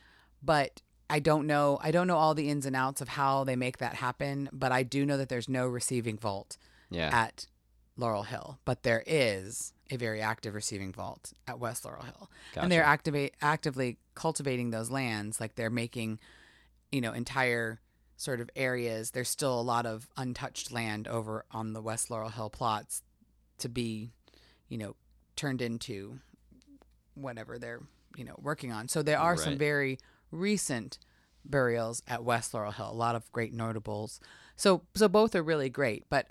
[0.42, 1.78] but I don't know.
[1.82, 4.72] I don't know all the ins and outs of how they make that happen, but
[4.72, 6.58] I do know that there's no receiving vault
[6.90, 7.10] Yeah.
[7.12, 7.46] at
[7.96, 12.70] Laurel Hill, but there is a very active receiving vault at West Laurel Hill, and
[12.70, 12.90] they're Gotcha.
[12.92, 15.40] activate actively cultivating those lands.
[15.40, 16.20] Like they're making,
[16.92, 17.80] you know, entire
[18.16, 19.12] sort of areas.
[19.12, 23.02] There's still a lot of untouched land over on the West Laurel Hill plots
[23.58, 24.10] to be,
[24.68, 24.94] you know,
[25.36, 26.18] turned into
[27.14, 27.80] whatever they're
[28.16, 28.88] you know working on.
[28.88, 29.98] So there are some very
[30.30, 30.98] recent
[31.44, 32.90] burials at West Laurel Hill.
[32.90, 34.20] A lot of great notables.
[34.56, 36.26] So so both are really great, but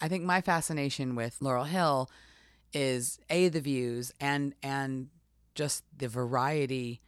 [0.00, 2.10] I think my fascination with Laurel Hill
[2.72, 5.08] is a the views and and
[5.54, 7.00] just the variety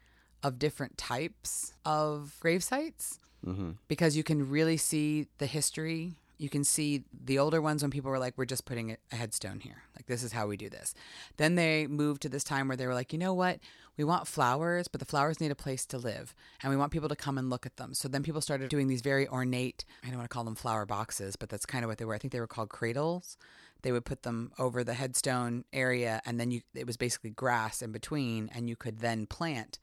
[0.43, 3.73] of different types of grave sites mm-hmm.
[3.89, 6.15] because you can really see the history.
[6.39, 9.61] You can see the older ones when people were like, we're just putting a headstone
[9.61, 9.83] here.
[9.97, 10.95] Like, this is how we do this.
[11.39, 13.59] Then they moved to this time where they were like, you know what?
[13.97, 16.35] We want flowers, but the flowers need a place to live.
[16.63, 17.95] And we want people to come and look at them.
[17.95, 20.85] So then people started doing these very ornate, I don't want to call them flower
[20.85, 22.15] boxes, but that's kind of what they were.
[22.15, 23.39] I think they were called cradles.
[23.83, 27.83] They would put them over the headstone area, and then you it was basically grass
[27.83, 29.79] in between, and you could then plant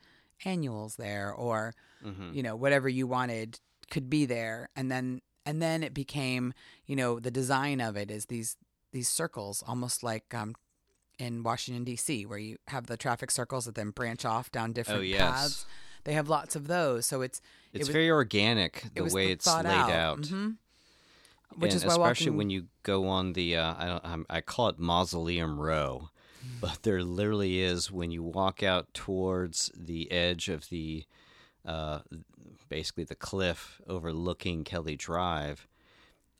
[0.45, 1.73] annuals there or
[2.05, 2.33] Mm-hmm.
[2.33, 6.53] you know whatever you wanted could be there and then and then it became
[6.85, 8.57] you know the design of it is these
[8.91, 10.55] these circles almost like um
[11.19, 12.25] in Washington D.C.
[12.25, 15.19] where you have the traffic circles that then branch off down different Oh, yes.
[15.21, 15.65] paths
[16.05, 17.39] they have lots of those so it's
[17.71, 20.21] it It's was- very organic the was way it's laid out.
[20.21, 20.57] Mhm.
[21.55, 24.25] which and is why especially walking, when you go on the uh, I don't um,
[24.29, 26.09] I call it Mausoleum Row,
[26.41, 26.59] Hmm.
[26.59, 31.05] but there literally is when you walk out towards the edge of the
[31.65, 31.99] uh,
[32.73, 35.67] basically the cliff overlooking Kelly Drive.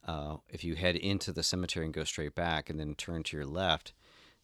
[0.04, 3.36] Uh, if you head into the cemetery and go straight back and then turn to
[3.36, 3.92] your left,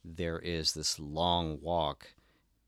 [0.05, 2.14] there is this long walk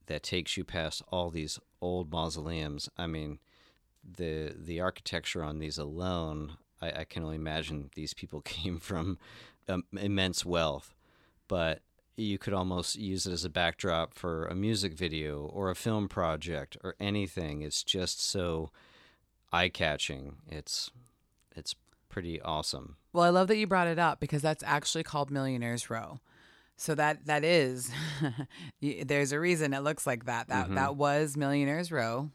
[0.06, 2.88] that takes you past all these old mausoleums.
[2.98, 3.38] I mean,
[4.02, 9.18] the the architecture on these alone, I, I can only imagine these people came from
[9.68, 10.96] um, immense wealth,
[11.46, 11.80] but
[12.16, 16.08] you could almost use it as a backdrop for a music video or a film
[16.08, 17.62] project or anything.
[17.62, 18.72] It's just so
[19.52, 20.36] eye catching.
[20.48, 20.90] It's
[21.54, 21.74] it's
[22.08, 22.96] pretty awesome.
[23.12, 26.20] Well, I love that you brought it up because that's actually called Millionaires Row.
[26.76, 27.90] So that that is
[28.80, 30.48] there's a reason it looks like that.
[30.48, 32.30] That that was Millionaires Row.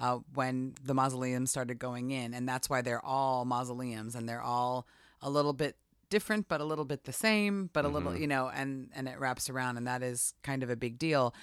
[0.00, 4.42] Uh, when the mausoleums started going in, and that's why they're all mausoleums, and they're
[4.42, 4.86] all
[5.20, 5.76] a little bit
[6.10, 9.20] different, but a little bit the same, but a little, you know, and and it
[9.20, 11.34] wraps around, and that is kind of a big deal.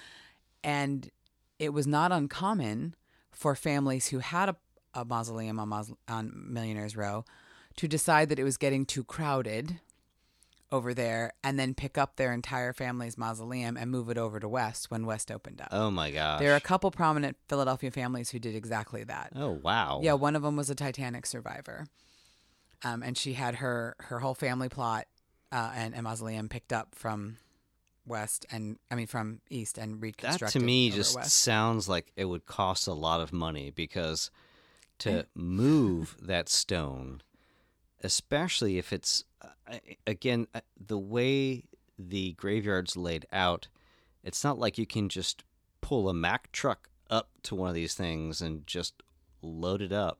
[0.62, 1.08] And
[1.58, 2.94] it was not uncommon
[3.32, 4.56] for families who had a,
[4.94, 7.24] a mausoleum on, Maus- on Millionaires Row
[7.76, 9.80] to decide that it was getting too crowded
[10.72, 14.48] over there and then pick up their entire family's mausoleum and move it over to
[14.48, 15.68] West when West opened up.
[15.72, 16.40] Oh my gosh.
[16.40, 19.32] There are a couple prominent Philadelphia families who did exactly that.
[19.34, 20.00] Oh wow.
[20.02, 21.86] Yeah, one of them was a Titanic survivor,
[22.84, 25.06] um, and she had her her whole family plot
[25.50, 27.38] uh, and a mausoleum picked up from
[28.06, 30.48] West and I mean from East and reconstructed.
[30.48, 31.36] That to me just West.
[31.36, 34.30] sounds like it would cost a lot of money because
[35.00, 37.22] to move that stone,
[38.02, 41.64] especially if it's uh, again uh, the way
[41.98, 43.68] the graveyard's laid out,
[44.24, 45.44] it's not like you can just
[45.80, 49.02] pull a Mack truck up to one of these things and just
[49.42, 50.18] load it up.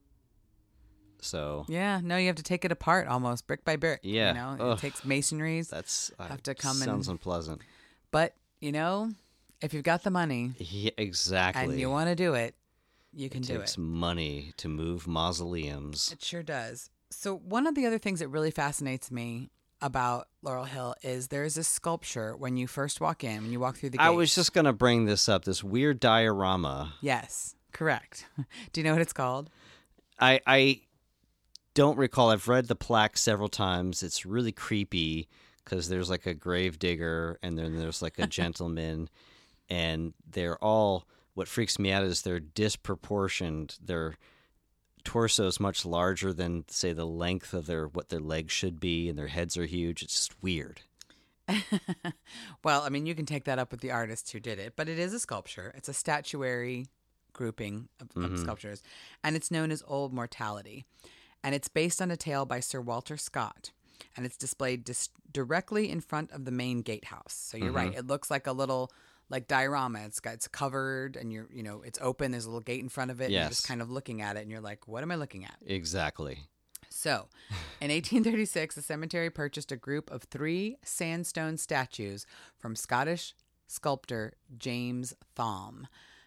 [1.22, 4.00] So Yeah, no, you have to take it apart almost brick by brick.
[4.02, 4.28] Yeah.
[4.28, 4.78] you know, Ugh.
[4.78, 7.60] it takes masonries, that's uh, Have to come sounds and- unpleasant.
[8.10, 9.10] but you know,
[9.62, 11.64] if you've got the money Yeah, exactly.
[11.64, 12.54] and you want to do it,
[13.12, 13.62] you can it do takes it.
[13.62, 16.10] Takes money to move mausoleums.
[16.12, 16.90] It sure does.
[17.10, 19.50] So one of the other things that really fascinates me
[19.82, 23.76] about Laurel Hill is there's a sculpture when you first walk in, when you walk
[23.76, 24.04] through the gate.
[24.04, 25.44] I was just gonna bring this up.
[25.44, 26.94] This weird diorama.
[27.00, 28.26] Yes, correct.
[28.72, 29.50] do you know what it's called?
[30.18, 30.80] I I
[31.74, 32.30] don't recall.
[32.30, 34.02] I've read the plaque several times.
[34.02, 35.28] It's really creepy
[35.64, 39.08] because there's like a grave digger and then there's like a gentleman,
[39.68, 41.06] and they're all.
[41.34, 43.78] What freaks me out is they're disproportioned.
[43.82, 44.16] Their
[45.04, 49.08] torso is much larger than say the length of their what their legs should be,
[49.08, 50.02] and their heads are huge.
[50.02, 50.82] It's just weird.
[52.62, 54.88] Well, I mean, you can take that up with the artist who did it, but
[54.88, 55.72] it is a sculpture.
[55.74, 56.86] It's a statuary
[57.32, 58.42] grouping of, of mm-hmm.
[58.42, 58.82] sculptures,
[59.24, 60.84] and it's known as Old Mortality.
[61.42, 63.72] And it's based on a tale by Sir Walter Scott,
[64.14, 67.32] and it's displayed dis- directly in front of the main gatehouse.
[67.32, 67.98] So you're right; mm-hmm.
[67.98, 68.92] it looks like a little
[69.30, 70.00] like diorama.
[70.00, 72.32] It's got it's covered, and you're you know it's open.
[72.32, 73.26] There's a little gate in front of it.
[73.26, 75.44] And you're just kind of looking at it, and you're like, "What am I looking
[75.44, 76.40] at?" Exactly.
[76.92, 77.28] So,
[77.80, 82.26] in 1836, the cemetery purchased a group of three sandstone statues
[82.58, 83.34] from Scottish
[83.68, 85.86] sculptor James Thom,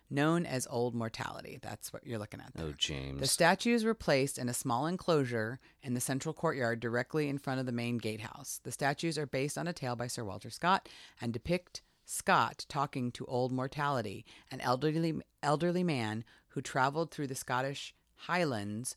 [0.09, 1.59] known as Old Mortality.
[1.61, 2.67] That's what you're looking at oh, there.
[2.69, 3.19] Oh, James.
[3.19, 7.59] The statues were placed in a small enclosure in the central courtyard directly in front
[7.59, 8.61] of the main gatehouse.
[8.63, 10.87] The statues are based on a tale by Sir Walter Scott
[11.19, 17.35] and depict Scott talking to old mortality, an elderly elderly man who traveled through the
[17.35, 18.95] Scottish Highlands,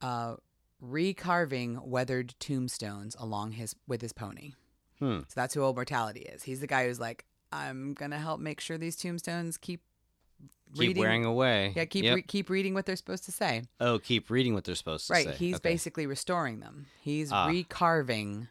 [0.00, 0.36] uh,
[0.82, 4.52] recarving weathered tombstones along his with his pony.
[4.98, 5.18] Hmm.
[5.20, 6.42] So that's who old mortality is.
[6.42, 9.80] He's the guy who's like, I'm gonna help make sure these tombstones keep
[10.74, 11.72] Keep reading- wearing away.
[11.74, 12.14] yeah, keep Yep.
[12.16, 13.62] re- keep reading what they're supposed to say.
[13.80, 15.24] oh, keep reading what they're supposed to Right.
[15.24, 15.30] say.
[15.30, 15.38] Right.
[15.38, 15.70] He's Okay.
[15.70, 16.86] basically restoring them.
[17.00, 17.48] He's Ah.
[17.48, 18.48] recarving,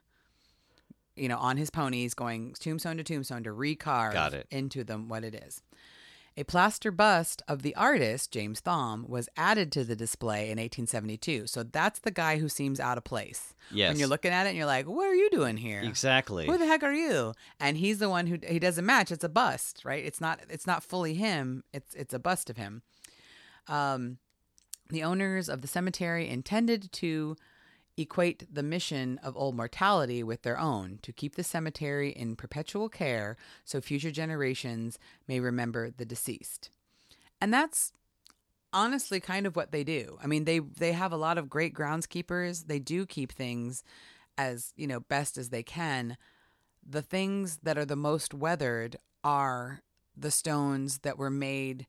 [1.17, 4.47] you know, on his ponies, going tombstone to tombstone to recarve Got it.
[4.51, 5.61] into them what it is.
[6.39, 11.47] A plaster bust of the artist, James Thom, was added to the display in 1872.
[11.47, 13.55] So that's the guy who seems out of place.
[13.71, 13.89] Yes.
[13.89, 15.81] When you're looking at it and you're like, what are you doing here?
[15.81, 16.45] Exactly.
[16.45, 17.33] Who the heck are you?
[17.59, 19.11] And he's the one who he doesn't match.
[19.11, 20.05] It's a bust, right?
[20.05, 21.63] It's not it's not fully him.
[21.73, 22.83] It's it's a bust of him.
[23.67, 24.19] Um,
[24.89, 27.35] the owners of the cemetery intended to
[27.97, 32.89] equate the mission of old mortality with their own to keep the cemetery in perpetual
[32.89, 36.69] care so future generations may remember the deceased.
[37.41, 37.91] And that's
[38.71, 40.17] honestly kind of what they do.
[40.23, 42.67] I mean, they they have a lot of great groundskeepers.
[42.67, 43.83] They do keep things
[44.37, 46.17] as, you know, best as they can.
[46.87, 49.81] The things that are the most weathered are
[50.15, 51.87] the stones that were made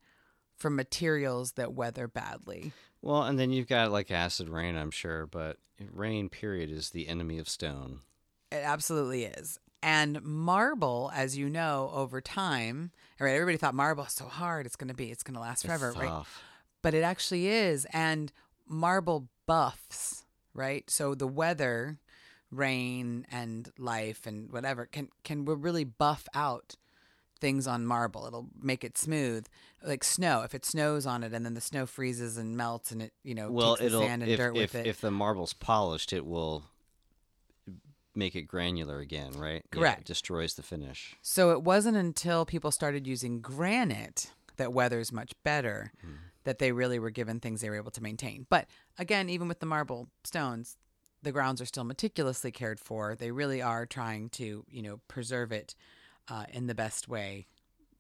[0.58, 2.72] from materials that weather badly.
[3.00, 5.58] Well, and then you've got like acid rain, I'm sure, but
[5.92, 8.00] rain, period, is the enemy of stone.
[8.50, 9.58] It absolutely is.
[9.82, 12.90] And marble, as you know, over time,
[13.20, 15.40] all right, everybody thought marble is so hard, it's going to be, it's going to
[15.40, 16.24] last forever, right?
[16.82, 17.86] But it actually is.
[17.92, 18.32] And
[18.66, 20.90] marble buffs, right?
[20.90, 21.98] So the weather
[22.50, 26.76] rain and life and whatever can can really buff out
[27.40, 28.26] things on marble.
[28.26, 29.46] It'll make it smooth,
[29.82, 30.42] like snow.
[30.42, 33.34] If it snows on it, and then the snow freezes and melts, and it you
[33.34, 34.86] know well, takes it'll sand and if dirt if, with it.
[34.86, 36.64] if the marble's polished, it will
[38.14, 39.62] make it granular again, right?
[39.72, 40.00] Yeah, Correct.
[40.00, 41.16] it destroys the finish.
[41.22, 46.14] so it wasn't until people started using granite that weathers much better Hmm.
[46.42, 48.46] that they really were given things they were able to maintain.
[48.50, 48.66] But
[48.98, 50.76] again, even with the marble stones,
[51.22, 53.14] the grounds are still meticulously cared for.
[53.14, 55.76] They really are trying to you know preserve it
[56.30, 57.46] uh, in the best way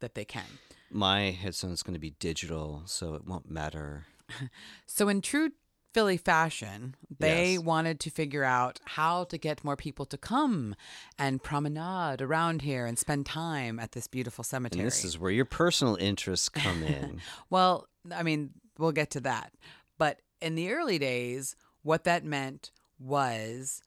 [0.00, 0.44] that they can.
[0.90, 4.06] My headstone's going to be digital, so it won't matter.
[4.86, 5.50] So, in true
[5.94, 7.60] Philly fashion, they Yes.
[7.62, 10.74] wanted to figure out how to get more people to come
[11.18, 14.80] and promenade around here and spend time at this beautiful cemetery.
[14.82, 17.20] And this is where your personal interests come in.
[17.50, 19.52] well, I mean, we'll get to that.
[19.96, 23.82] But in the early days, what that meant was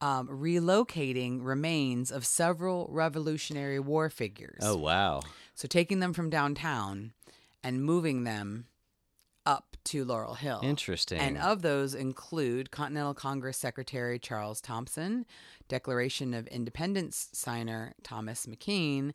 [0.00, 4.60] um, relocating remains of several Revolutionary War figures.
[4.62, 5.20] oh wow!
[5.54, 7.12] So, taking them from downtown
[7.62, 8.66] and moving them
[9.46, 10.60] up to Laurel Hill.
[10.62, 11.18] Interesting.
[11.18, 15.26] And of those include Continental Congress Secretary Charles Thomson,
[15.68, 19.12] Declaration of Independence signer Thomas McKean,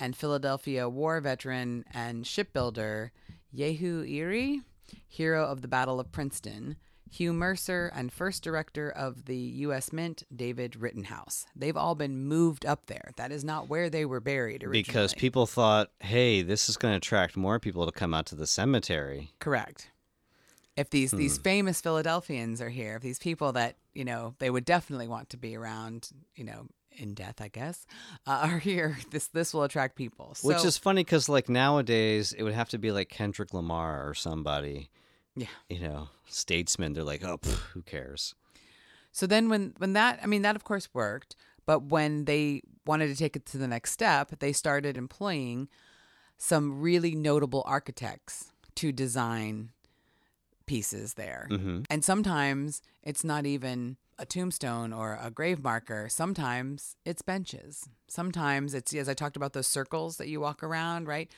[0.00, 3.12] and Philadelphia war veteran and shipbuilder
[3.54, 4.60] Jehu Eyre,
[5.06, 6.76] hero of the Battle of Princeton,
[7.10, 9.92] Hugh Mercer, and first director of the U.S.
[9.92, 11.46] Mint, David Rittenhouse.
[11.54, 13.12] They've all been moved up there.
[13.16, 14.82] That is not where they were buried originally.
[14.82, 18.34] because people thought, hey, this is going to attract more people to come out to
[18.34, 19.30] the cemetery.
[19.38, 19.90] Correct.
[20.76, 24.66] If these these famous Philadelphians are here, if these people that you know they would
[24.66, 27.86] definitely want to be around, you know, in death, I guess,
[28.26, 30.34] uh, are here, this this will attract people.
[30.34, 34.06] So, Which is funny because, like, nowadays it would have to be like Kendrick Lamar
[34.06, 34.90] or somebody,
[35.36, 35.46] yeah.
[35.68, 38.34] you know, statesmen, They're like, oh, pff, who cares?
[39.12, 43.08] So then when when that I mean that of course worked, but when they wanted
[43.08, 45.68] to take it to the next step, they started employing
[46.36, 49.70] some really notable architects to design
[50.66, 51.46] pieces there.
[51.50, 56.08] hmm And sometimes it's not even a tombstone or a grave marker.
[56.10, 57.88] Sometimes it's benches.
[58.08, 61.30] Sometimes it's as I talked about those circles that you walk around, right?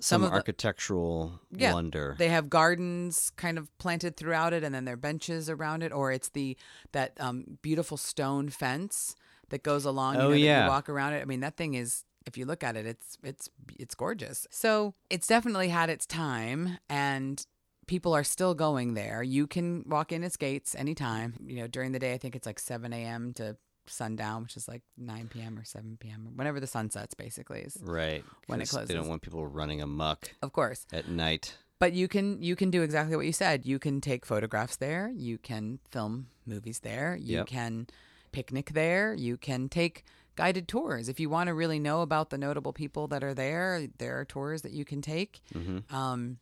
[0.00, 2.14] Some, of the- architectural Yeah, wonder.
[2.18, 5.92] They have gardens kind of planted throughout it, and then there are benches around it,
[5.92, 6.56] or it's the
[6.92, 9.14] that um, beautiful stone fence
[9.48, 10.16] that goes along.
[10.16, 10.64] You Oh, know, yeah.
[10.64, 11.22] you walk around it.
[11.22, 12.04] I mean, that thing is.
[12.26, 14.48] If you look at it, it's it's it's gorgeous.
[14.50, 17.46] So it's definitely had its time, and
[17.86, 19.22] people are still going there.
[19.22, 21.34] You can walk in its gates anytime.
[21.46, 23.32] You know, during the day, I think it's like 7 a.m.
[23.34, 23.56] to
[23.88, 25.58] sundown, which is like 9 p.m.
[25.58, 26.26] or 7 p.m.
[26.26, 27.60] or whenever the sun sets, basically.
[27.60, 28.24] Is right.
[28.46, 30.86] when it closes, They don't want people running amok of course.
[30.92, 31.56] at night.
[31.78, 33.66] But you can you can do exactly what you said.
[33.66, 35.10] You can take photographs there.
[35.14, 37.16] You can film movies there.
[37.20, 37.46] You Yep.
[37.48, 37.86] can
[38.32, 39.12] picnic there.
[39.14, 40.04] You can take
[40.36, 43.88] guided tours if you want to really know about the notable people that are there.
[43.98, 45.40] There are tours that you can take.
[45.52, 46.38] hmm Um,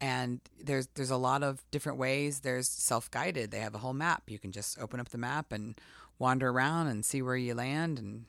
[0.00, 2.40] and there's there's a lot of different ways.
[2.40, 3.50] There's self guided.
[3.50, 4.24] They have a whole map.
[4.28, 5.80] You can just open up the map and
[6.18, 8.24] wander around and see where you land and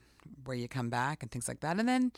[0.46, 1.80] where you come back and things like that.
[1.80, 2.12] And then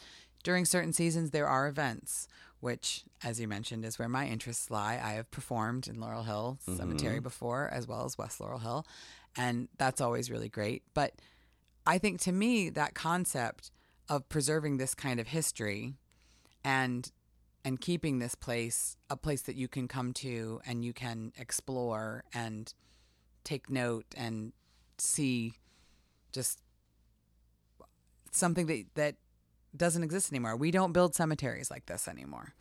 [0.43, 2.27] during certain seasons, there are events,
[2.59, 4.99] which, as you mentioned, is where my interests lie.
[5.01, 7.23] I have performed in Laurel Hill Cemetery mm-hmm.
[7.23, 8.85] before, as well as West Laurel Hill,
[9.37, 10.83] and that's always really great.
[10.93, 11.13] But
[11.85, 13.71] I think to me, that concept
[14.09, 15.93] of preserving this kind of history
[16.63, 17.11] and
[17.63, 22.23] and keeping this place a place that you can come to and you can explore
[22.33, 22.73] and
[23.43, 24.51] take note and
[24.97, 25.53] see
[26.31, 26.61] just
[28.31, 29.15] something that that
[29.75, 30.55] doesn't exist anymore.
[30.55, 32.53] We don't build cemeteries like this anymore.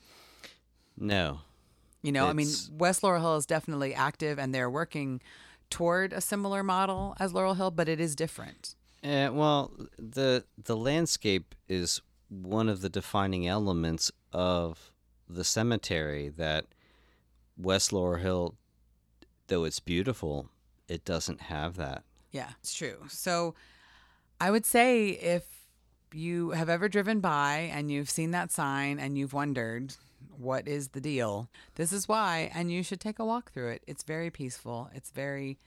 [0.96, 1.40] No.
[2.02, 5.20] You know, I mean, West Laurel Hill is definitely active and they're working
[5.68, 8.74] toward a similar model as Laurel Hill, but it is different.
[9.02, 14.92] Uh, well, the the landscape is one of the defining elements of
[15.28, 16.28] the cemetery.
[16.28, 16.66] That
[17.56, 18.54] West Laurel Hill,
[19.48, 20.48] though it's beautiful,
[20.88, 22.04] it doesn't have that.
[22.30, 22.98] Yeah, it's true.
[23.08, 23.54] So
[24.40, 25.44] I would say if
[26.12, 29.94] you have ever driven by and you've seen that sign and you've wondered
[30.36, 33.82] what is the deal, this is why, and you should take a walk through it.
[33.86, 34.90] It's very peaceful.
[34.94, 35.58] It's very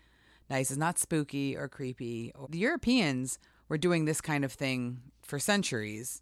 [0.50, 0.72] nice.
[0.72, 2.32] It's not spooky or creepy.
[2.50, 6.22] The Europeans were doing this kind of thing for centuries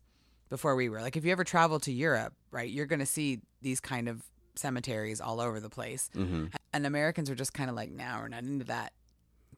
[0.49, 1.01] before we were.
[1.01, 4.23] Like if you ever travel to Europe, right, you're going to see these kind of
[4.55, 6.09] cemeteries all over the place.
[6.13, 8.93] hmm And Americans are just kind of like, "No, we're not into that."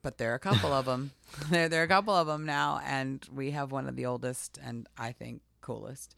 [0.04, 1.12] But there are a couple of them.
[1.50, 4.58] there, there are a couple of them now, and we have one of the oldest
[4.62, 6.14] and I think coolest.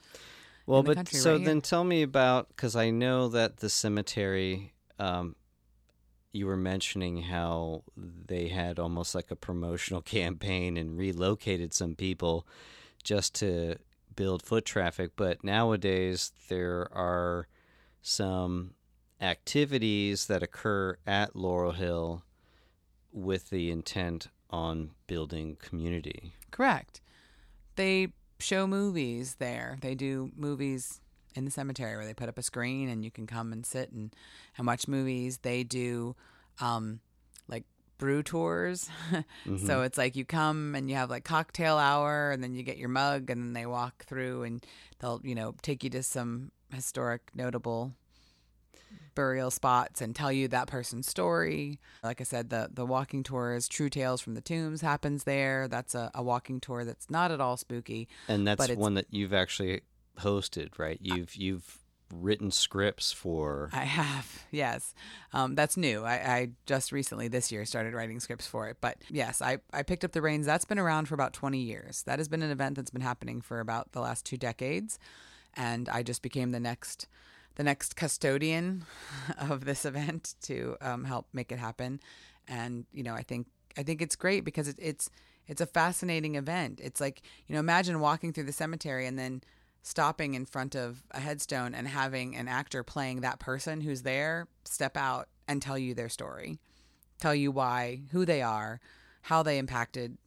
[0.67, 4.75] Well, but country so right then tell me about because I know that the cemetery,
[4.99, 5.37] um,
[6.33, 12.45] you were mentioning how they had almost like a promotional campaign and relocated some people
[13.05, 13.77] just to
[14.17, 15.13] build foot traffic.
[15.15, 17.47] But nowadays, there are
[18.03, 18.75] some
[19.21, 22.25] activities that occur at Laurel Hill
[23.17, 26.35] with the intent on building community.
[26.51, 27.01] Correct.
[27.75, 28.09] They
[28.39, 29.79] show movies there.
[29.81, 31.01] They do movies
[31.35, 33.91] in the cemetery where they put up a screen and you can come and sit
[33.91, 34.15] and,
[34.57, 35.39] and watch movies.
[35.39, 36.15] They do
[36.61, 37.01] um,
[37.49, 37.65] like
[37.99, 38.89] brew tours.
[39.65, 42.77] So it's like you come and you have like cocktail hour and then you get
[42.77, 44.65] your mug and then they walk through and
[44.99, 47.93] they'll, you know, take you to some historic notable
[49.17, 51.81] burial spots and tell you that person's story.
[52.05, 55.67] Like I said, the the walking tour is True Tales from the Tombs happens there.
[55.67, 58.07] That's a, a walking tour that's not at all spooky.
[58.29, 59.81] And that's one that you've actually
[60.21, 61.01] hosted, right?
[61.03, 61.81] You've you've
[62.13, 64.95] written scripts for I have, yes.
[65.33, 66.05] Um, that's new.
[66.05, 68.77] I, I just recently this year started writing scripts for it.
[68.81, 70.47] But yes, I, I picked up the reins.
[70.47, 72.03] That's been around for about 20 years.
[72.05, 74.99] That has been an event that's been happening for about the last two decades.
[75.55, 77.09] And I just became the next
[77.57, 78.85] the next custodian
[79.39, 82.01] of this event to um, help make it happen.
[82.47, 85.11] And you know, I think I think it's great because it, it's
[85.49, 86.81] it's a fascinating event.
[86.83, 89.43] It's like you know, imagine walking through the cemetery and then
[89.83, 94.49] stopping in front of a headstone and having an actor playing that person who's there
[94.65, 96.59] step out and tell you their story,
[97.21, 98.81] tell you why, who they are,
[99.23, 100.19] how they impacted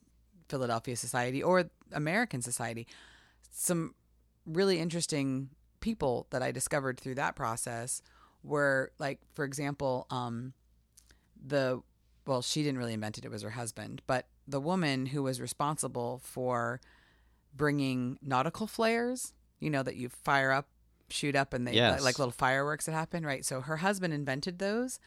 [0.47, 2.87] Philadelphia society or American society.
[3.51, 3.95] Some
[4.45, 5.49] really interesting
[5.79, 8.01] people that I discovered through that process
[8.43, 10.53] were like, for example, um,
[11.45, 11.81] the
[12.25, 15.41] well, she didn't really invent it; it was her husband, but the woman who was
[15.41, 16.79] responsible for
[17.55, 20.67] bringing nautical flares, you know, that you fire up,
[21.09, 22.01] shoot up, and they Yes.
[22.03, 23.43] like little fireworks that happen, right?
[23.43, 24.99] So her husband invented those,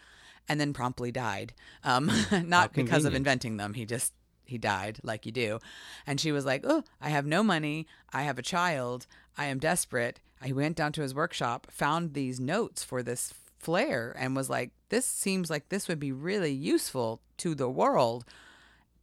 [0.48, 1.54] and then promptly died.
[1.84, 2.10] Um,
[2.44, 4.12] not because of inventing them; he just
[4.52, 5.58] he died like you do.
[6.06, 7.86] And she was like, "Oh, I have no money.
[8.12, 9.06] I have a child.
[9.36, 14.14] I am desperate." I went down to his workshop, found these notes for this flare,
[14.18, 18.24] and was like, "This seems like this would be really useful to the world."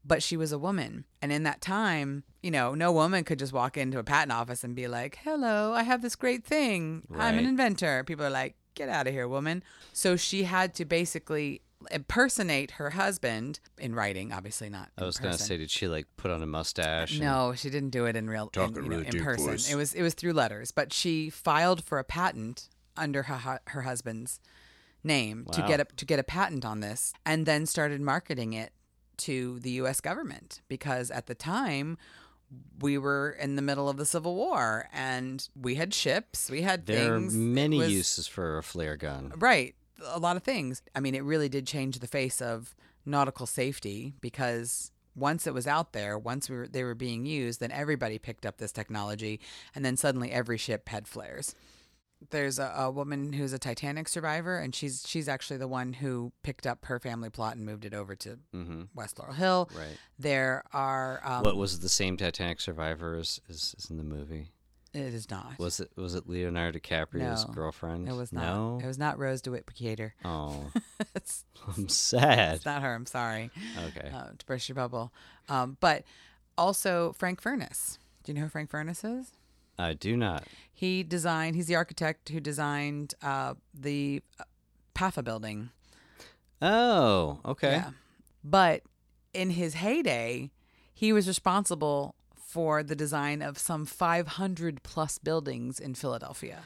[0.06, 1.06] but she was a woman.
[1.22, 4.64] And in that time, you know, no woman could just walk into a patent office
[4.64, 7.04] and be like, hello, I have this great thing.
[7.16, 8.04] I'm an inventor.
[8.06, 9.62] People are like, get out of here, woman.
[9.94, 11.62] So she had to basically
[11.92, 14.90] impersonate her husband in writing, obviously not.
[14.98, 17.20] I was gonna say, did she like put on a mustache?
[17.20, 19.48] No, she didn't do it in real in, you know, in person.
[19.48, 19.72] voice.
[19.72, 23.82] It was it was through letters, but she filed for a patent under her her
[23.84, 24.40] husband's
[25.04, 28.74] name to get a to get a patent on this, and then started marketing it
[29.18, 30.00] to the U.S.
[30.02, 31.98] government because at the time
[32.82, 36.86] we were in the middle of the Civil War and we had ships, we had
[36.88, 37.36] There things.
[37.36, 39.34] are many was- uses for a flare gun.
[39.38, 39.76] Right.
[40.06, 40.82] A lot of things.
[40.96, 42.76] I mean, it really did change the face of
[43.06, 47.60] nautical safety because once it was out there, once we were, they were being used,
[47.60, 49.40] then everybody picked up this technology,
[49.76, 51.56] and then suddenly every ship had flares.
[52.32, 56.34] There's a, a woman who's a Titanic survivor, and she's she's actually the one who
[56.44, 59.70] picked up her family plot and moved it over to hmm West Laurel Hill.
[59.74, 59.98] Right.
[60.18, 64.50] There are um, what was the same Titanic survivor as, as in the movie?
[64.94, 65.60] It is not.
[65.60, 68.10] Was it was it Leonardo DiCaprio's No, girlfriend?
[68.10, 68.42] it was not.
[68.44, 68.80] No.
[68.84, 70.12] It was not Rose DeWitt Bukater.
[70.26, 70.72] Oh,
[71.78, 72.56] I'm sad.
[72.56, 72.94] it's not her.
[72.96, 73.52] I'm sorry.
[73.88, 74.10] Okay.
[74.14, 75.12] uh, to burst your bubble.
[75.48, 76.04] Um, but
[76.58, 78.00] also Frank Furness.
[78.24, 79.32] Do you know who Frank Furness is?
[79.78, 80.44] I do not.
[80.74, 81.56] He designed.
[81.56, 84.44] He's the architect who designed uh, the uh,
[84.96, 85.70] PAFA building.
[86.62, 87.74] Oh, okay.
[87.74, 87.92] Yeah.
[88.44, 88.82] But
[89.34, 90.50] in his heyday,
[90.94, 92.16] he was responsible
[92.50, 96.64] for the design of some 500 plus buildings in Philadelphia,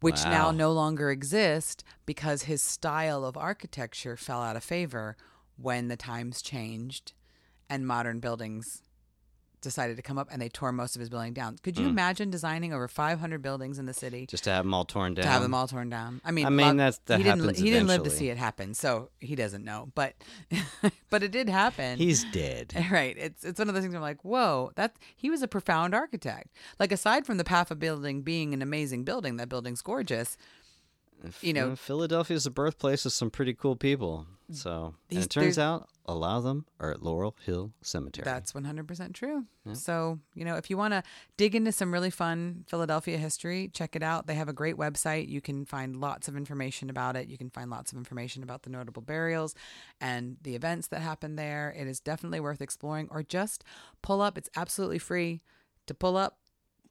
[0.00, 5.16] which now no longer exist because his style of architecture fell out of favor
[5.56, 7.12] when the times changed
[7.70, 8.82] and modern buildings
[9.62, 11.56] decided to come up and they tore most of his building down.
[11.62, 11.90] Could you hmm.
[11.90, 14.26] imagine designing over 500 buildings in the city?
[14.26, 15.24] Just to have them all torn down.
[15.24, 16.20] to have them all torn down.
[16.24, 17.40] I mean, I mean, that's- that he didn't.
[17.40, 19.90] happens He didn't live to see it happen, so he doesn't know.
[19.94, 20.14] But,
[21.10, 21.98] but it did happen.
[21.98, 22.74] He's dead.
[22.90, 23.16] right.
[23.16, 23.94] It's it's one of those things.
[23.94, 26.48] Where I'm like, whoa, that he was a profound architect.
[26.78, 30.36] Like aside from the PAFA building being an amazing building, that building's gorgeous.
[31.40, 34.26] You know, Philadelphia is the birthplace of some pretty cool people.
[34.50, 38.24] So, and These- it turns out a lot of them are at Laurel Hill Cemetery.
[38.24, 39.46] That's 100% true.
[39.72, 41.02] So, you know, if you want to
[41.36, 44.26] dig into some really fun Philadelphia history, check it out.
[44.26, 45.28] They have a great website.
[45.28, 47.28] You can find lots of information about it.
[47.28, 49.54] You can find lots of information about the notable burials
[50.00, 51.72] and the events that happened there.
[51.74, 53.64] It is definitely worth exploring or just
[54.02, 54.36] pull up.
[54.36, 55.40] It's absolutely free
[55.86, 56.38] to pull up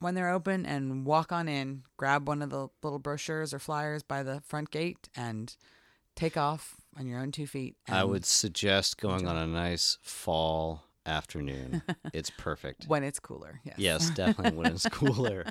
[0.02, 4.04] when they're open and walk on in, grab one of the little brochures or flyers
[4.04, 5.56] by the front gate and
[6.16, 7.76] take off on your own two feet.
[7.88, 11.82] I would suggest going on a nice fall afternoon.
[12.14, 12.86] it's perfect.
[12.88, 13.62] when it's cooler.
[13.64, 13.76] Yes.
[13.78, 15.46] Yes, definitely when it's cooler.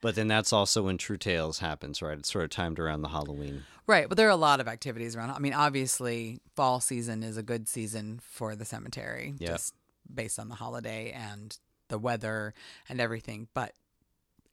[0.00, 2.18] But then that's also when True Tales happens, right?
[2.18, 3.64] It's sort of timed around the Halloween.
[3.86, 5.30] Right, but there are a lot of activities around.
[5.30, 9.48] I mean, obviously, fall season is a good season for the cemetery, Yeah.
[9.48, 9.74] just
[10.12, 11.56] based on the holiday and
[11.88, 12.54] the weather
[12.88, 13.48] and everything.
[13.54, 13.72] But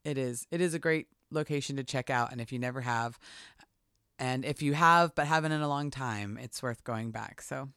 [0.03, 3.19] it is it is a great location to check out, and if you never have,
[4.17, 7.41] and if you have but haven't in a long time, it's worth going back.
[7.41, 7.69] So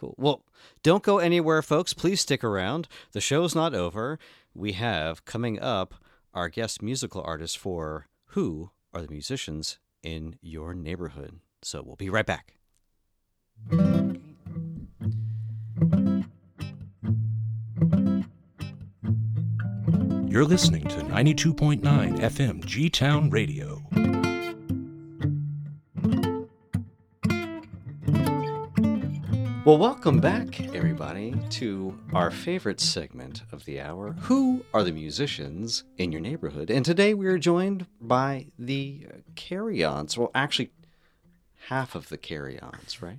[0.00, 0.14] Cool.
[0.16, 0.44] Well,
[0.82, 1.92] don't go anywhere, folks.
[1.92, 2.88] Please stick around.
[3.12, 4.18] The show's not over.
[4.54, 5.94] We have coming up
[6.32, 11.40] our guest musical artist for Who Are the Musicians in Your Neighborhood.
[11.60, 12.54] So we'll be right back.
[20.30, 21.80] You're listening to 92.9
[22.20, 23.82] FM G Town Radio.
[29.64, 35.84] Well, welcome back, everybody, to our favorite segment of the hour Who are the musicians
[35.98, 36.70] in your neighborhood?
[36.70, 40.16] And today we are joined by the uh, carry ons.
[40.16, 40.70] Well, actually,
[41.68, 43.18] half of the carry ons, right?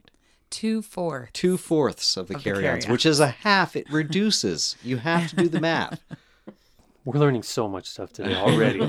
[0.50, 1.30] two four.
[1.34, 2.88] Two fourths of the Of carry ons, carry-ons.
[2.90, 3.76] which is a half.
[3.76, 4.76] It reduces.
[4.84, 6.02] You have to do the math.
[7.04, 8.80] We're learning so much stuff today already.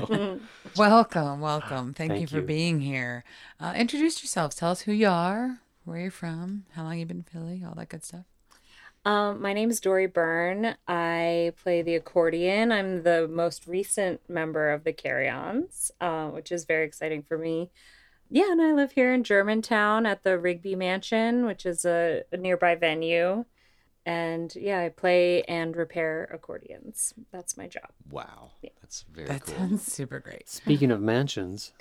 [0.77, 1.93] Welcome, welcome.
[1.93, 2.41] Thank, you for you.
[2.43, 3.23] being here.
[3.59, 4.55] Uh, introduce yourselves.
[4.55, 7.73] Tell us who you are, where you're from, how long you've been in Philly, all
[7.75, 8.25] that good stuff.
[9.05, 10.75] Um, my name is Dory Byrne.
[10.87, 12.71] I play the accordion.
[12.71, 17.37] I'm the most recent member of the Carry Ons, uh, which is very exciting for
[17.37, 17.69] me.
[18.29, 22.37] Yeah, and I live here in Germantown at the Rigby Mansion, which is a, a
[22.37, 23.45] nearby venue.
[24.05, 27.13] And yeah, I play and repair accordions.
[27.31, 27.89] That's my job.
[28.09, 28.51] Wow.
[28.81, 29.55] That's very That cool.
[29.55, 30.49] sounds super great.
[30.49, 31.71] Speaking of mansions,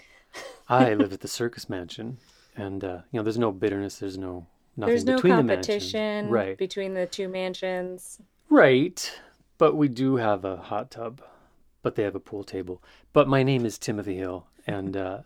[0.68, 2.18] I live at the Circus Mansion,
[2.57, 3.99] and uh, you know, there's no bitterness.
[3.99, 4.47] There's no
[4.77, 6.31] nothing There's no between competition the mansions.
[6.33, 6.57] right?
[6.59, 8.20] between the two mansions.
[8.49, 9.12] Right,
[9.59, 11.23] but we do have a hot tub,
[11.83, 12.83] but they have a pool table.
[13.12, 15.18] But my name is Timothy Hill, and uh,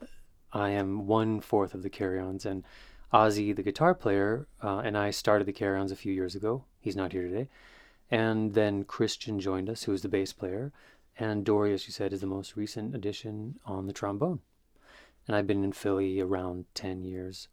[0.53, 2.47] I am one fourth of the Carry-Ons.
[2.47, 2.65] And
[3.17, 6.65] Ozzy, the guitar player, uh, and I started the Carry-Ons a few years ago.
[6.79, 7.49] He's not here today.
[8.11, 10.71] And then Christian joined us, who is the bass player,
[11.19, 14.41] and Dory, as you said, is the most recent addition on the trombone.
[15.27, 17.49] And I've been in Philly around ten years.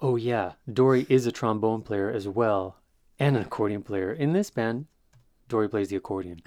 [0.00, 2.76] Oh yeah, Dory is a trombone player as well,
[3.20, 4.12] and an accordion player.
[4.12, 4.86] In this band,
[5.48, 6.42] Dory plays the accordion.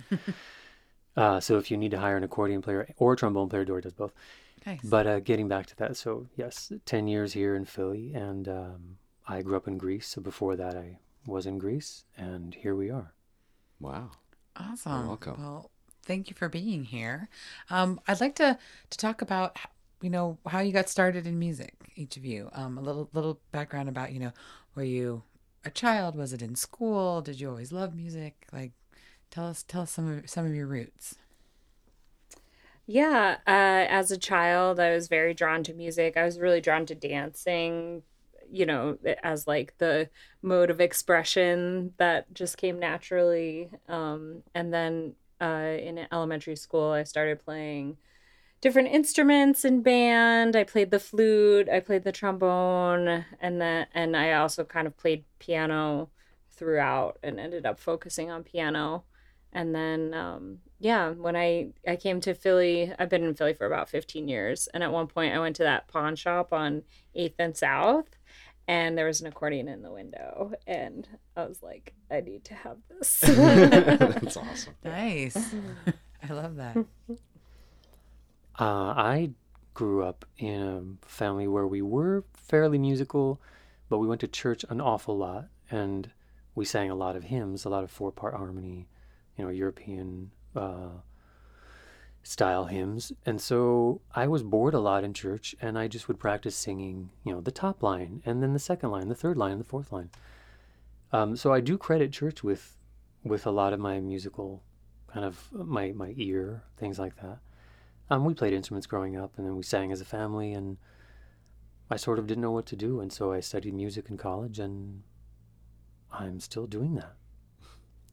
[1.15, 3.81] uh, so if you need to hire an accordion player or a trombone player, Dory
[3.81, 4.11] does both.
[4.65, 4.79] Nice.
[4.83, 8.97] But uh, getting back to that, so yes, 10 years here in Philly, and um,
[9.27, 10.07] I grew up in Greece.
[10.07, 13.13] So before that, I was in Greece, and here we are.
[13.79, 14.11] Wow.
[14.55, 15.07] Awesome.
[15.07, 15.35] welcome.
[15.41, 15.71] Well,
[16.05, 17.29] thank you for being here.
[17.69, 18.57] Um, I'd like to
[18.89, 19.57] to talk about
[20.01, 21.73] you know how you got started in music.
[21.95, 24.31] Each of you, um, a little little background about you know
[24.75, 25.23] were you
[25.65, 26.15] a child?
[26.15, 27.21] Was it in school?
[27.21, 28.47] Did you always love music?
[28.51, 28.73] Like,
[29.31, 31.15] tell us tell us some of some of your roots.
[32.85, 36.17] Yeah, uh, as a child, I was very drawn to music.
[36.17, 38.03] I was really drawn to dancing,
[38.51, 40.09] you know, as like the
[40.41, 43.69] mode of expression that just came naturally.
[43.87, 47.97] Um, and then uh, in elementary school, I started playing
[48.61, 50.55] different instruments in band.
[50.55, 54.97] I played the flute, I played the trombone, and then and I also kind of
[54.97, 56.09] played piano
[56.51, 59.03] throughout and ended up focusing on piano.
[59.53, 63.65] And then um, yeah, when I I came to Philly, I've been in Philly for
[63.65, 66.83] about 15 years, and at one point I went to that pawn shop on
[67.15, 68.09] 8th and South,
[68.67, 71.07] and there was an accordion in the window, and
[71.37, 73.19] I was like, I need to have this.
[73.21, 74.73] That's awesome.
[74.83, 75.55] Nice.
[76.29, 76.77] I love that.
[78.59, 79.31] Uh, I
[79.73, 83.41] grew up in a family where we were fairly musical,
[83.89, 86.11] but we went to church an awful lot, and
[86.53, 88.87] we sang a lot of hymns, a lot of four-part harmony,
[89.35, 90.89] you know, European uh,
[92.23, 93.11] style hymns.
[93.25, 97.09] And so I was bored a lot in church, and I just would practice singing,
[97.23, 99.91] you know, the top line, and then the second line, the third line, the fourth
[99.91, 100.09] line.
[101.11, 102.77] Um, so I do credit church with
[103.23, 104.63] with a lot of my musical
[105.07, 107.39] kind of my my ear, things like that.
[108.09, 110.77] Um, we played instruments growing up, and then we sang as a family, and
[111.89, 114.59] I sort of didn't know what to do, and so I studied music in college,
[114.59, 115.03] and
[116.11, 117.13] I'm still doing that,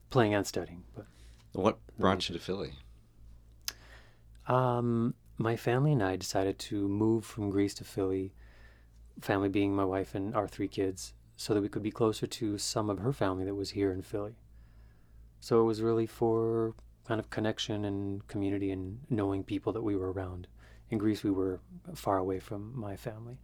[0.09, 0.83] playing and studying.
[0.95, 1.07] But
[1.53, 2.73] What brought you to Philly?
[4.47, 8.33] um, my family and I decided to move from Greece to Philly,
[9.19, 12.57] family being my wife and our three kids, so that we could be closer to
[12.57, 14.35] some of her family that was here in Philly.
[15.39, 16.75] So it was really for
[17.07, 20.47] kind of connection and community and knowing people that we were around.
[20.89, 21.59] In Greece, we were
[21.95, 23.39] far away from my family.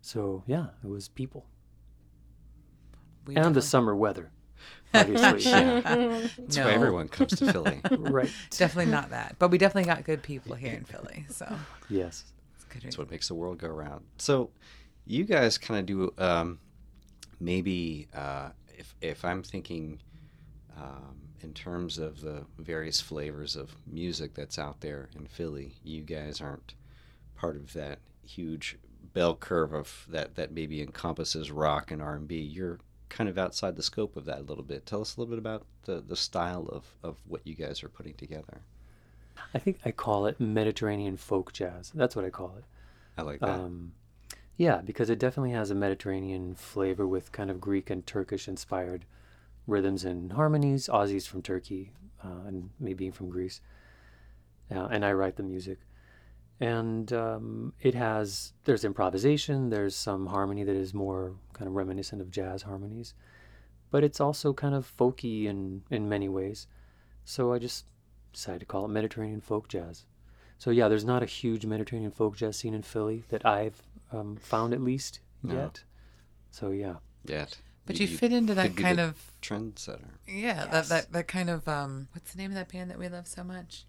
[0.00, 1.46] So yeah, it was people
[3.26, 4.30] We and the summer weather.
[4.94, 5.80] Obviously, yeah.
[5.80, 6.64] That's No.
[6.66, 7.80] why everyone comes to Philly.
[7.90, 8.30] right.
[8.50, 11.26] definitely not that, but we definitely got good people here in Philly.
[11.28, 11.46] So
[11.90, 12.24] Yes.
[12.54, 12.82] it's good.
[12.82, 14.04] That's what makes the world go round.
[14.18, 14.50] So,
[15.06, 16.58] you guys kind of do um,
[17.40, 20.00] maybe uh, if if I'm thinking
[20.76, 26.02] um, in terms of the various flavors of music that's out there in Philly, you
[26.02, 26.74] guys aren't
[27.36, 28.76] part of that huge
[29.14, 32.36] bell curve of that that maybe encompasses rock and R&B.
[32.36, 32.78] You're
[33.08, 34.86] kind of outside the scope of that a little bit.
[34.86, 37.88] Tell us a little bit about the, the style of, of what you guys are
[37.88, 38.62] putting together.
[39.54, 41.90] I think I call it Mediterranean folk jazz.
[41.94, 42.64] That's what I call it.
[43.16, 43.48] I like that.
[43.50, 43.92] Um,
[44.56, 49.04] yeah, because it definitely has a Mediterranean flavor with kind of Greek and Turkish inspired
[49.66, 50.88] rhythms and harmonies.
[50.88, 51.92] Ozzy's from Turkey,
[52.24, 53.60] uh, and me being from Greece.
[54.70, 55.78] Uh, and I write the music.
[56.60, 62.20] And um, it has, there's improvisation, there's some harmony that is more kind of reminiscent
[62.20, 63.14] of jazz harmonies.
[63.90, 66.66] But it's also kind of folky in, in many ways.
[67.24, 67.84] So I just
[68.32, 70.04] decided to call it Mediterranean folk jazz.
[70.58, 73.80] So yeah, there's not a huge Mediterranean folk jazz scene in Philly that I've
[74.12, 75.54] um, found at least No.
[75.54, 75.84] yet.
[76.50, 77.58] So yeah, Yet.
[77.86, 80.08] But you, fit into that kind the of trendsetter.
[80.26, 83.08] yeah, that, that that kind of um, what's the name of that band that we
[83.08, 83.84] love so much?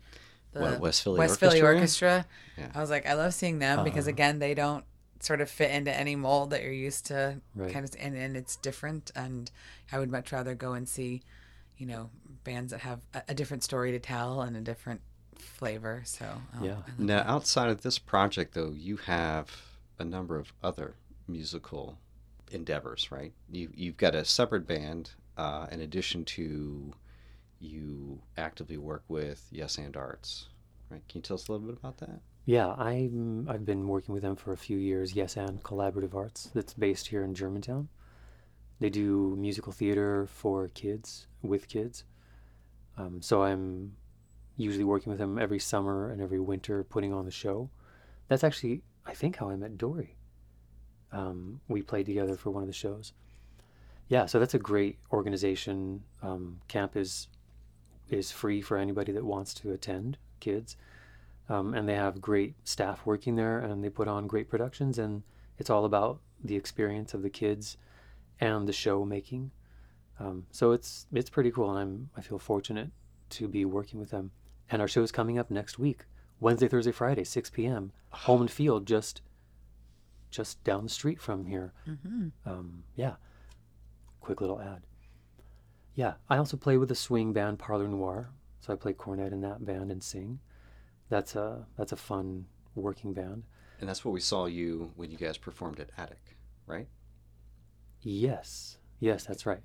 [0.51, 2.09] The What, West Philly West Philly Orchestra?
[2.09, 2.25] Orchestra.
[2.57, 2.71] Yeah.
[2.75, 4.13] I was like, I love seeing them because Uh-huh.
[4.15, 4.83] again, they don't
[5.19, 7.39] sort of fit into any mold that you're used to.
[7.55, 7.71] Right.
[7.71, 9.11] Kind of, and, and it's different.
[9.15, 9.51] And
[9.91, 11.21] I would much rather go and see,
[11.77, 12.09] you know,
[12.43, 15.01] bands that have a, a different story to tell and a different
[15.37, 16.01] flavor.
[16.05, 16.25] So
[16.57, 16.75] um, Yeah.
[16.97, 17.27] Now, that.
[17.27, 19.51] outside of this project, though, you have
[19.99, 20.95] a number of other
[21.27, 21.97] musical
[22.51, 23.33] endeavors, right?
[23.51, 26.93] You you've got a separate band, uh, in addition to
[27.59, 30.47] you actively work with Yes and Arts,
[30.89, 31.01] right?
[31.07, 32.21] Can you tell us a little bit about that?
[32.45, 32.69] yeah.
[32.69, 35.13] I'm I've been working with them for a few years.
[35.13, 37.89] Yes, and Collaborative Arts that's based here in Germantown.
[38.79, 42.05] They do musical theater for kids with kids.
[42.97, 43.95] Um, so I'm
[44.57, 47.69] usually working with them every summer and every winter, putting on the show.
[48.29, 50.15] That's actually I think how I met Dory.
[51.11, 53.13] Um, we played together for one of the shows.
[54.07, 56.03] Yeah, so that's a great organization.
[56.21, 57.27] Um, camp is
[58.11, 60.75] is free for anybody that wants to attend, kids,
[61.47, 65.23] um, and they have great staff working there, and they put on great productions, and
[65.57, 67.77] it's all about the experience of the kids
[68.39, 69.51] and the show making.
[70.19, 72.91] Um, so it's it's pretty cool, and I'm I feel fortunate
[73.31, 74.31] to be working with them.
[74.71, 76.05] And our show is coming up next week,
[76.39, 77.91] Wednesday, Thursday, Friday, 6 p.m.
[78.11, 79.21] Home and Field, just
[80.29, 81.73] just down the street from here.
[82.45, 83.15] Um, yeah,
[84.21, 84.83] quick little ad.
[85.99, 88.29] Yeah, I also play with a swing band, Parlor Noir.
[88.61, 90.39] So I play cornet in that band and sing.
[91.09, 93.43] That's a that's a fun working band.
[93.81, 96.87] And that's what we saw you when you guys performed at Attic, right?
[98.01, 99.59] Yes, yes, that's right.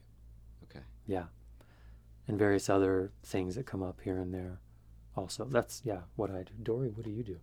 [0.64, 0.85] Okay.
[1.07, 1.26] Yeah,
[2.26, 4.59] and various other things that come up here and there.
[5.16, 6.53] Also, that's yeah what I do.
[6.61, 7.39] Dory, what do you do?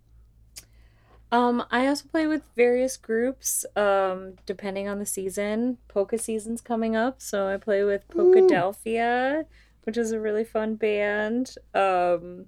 [1.32, 5.78] Um, I also play with various groups, um, depending on the season.
[5.88, 9.46] Polka season's coming up, so I play with Polkadelphia,
[9.84, 11.56] which is a really fun band.
[11.74, 12.48] Um,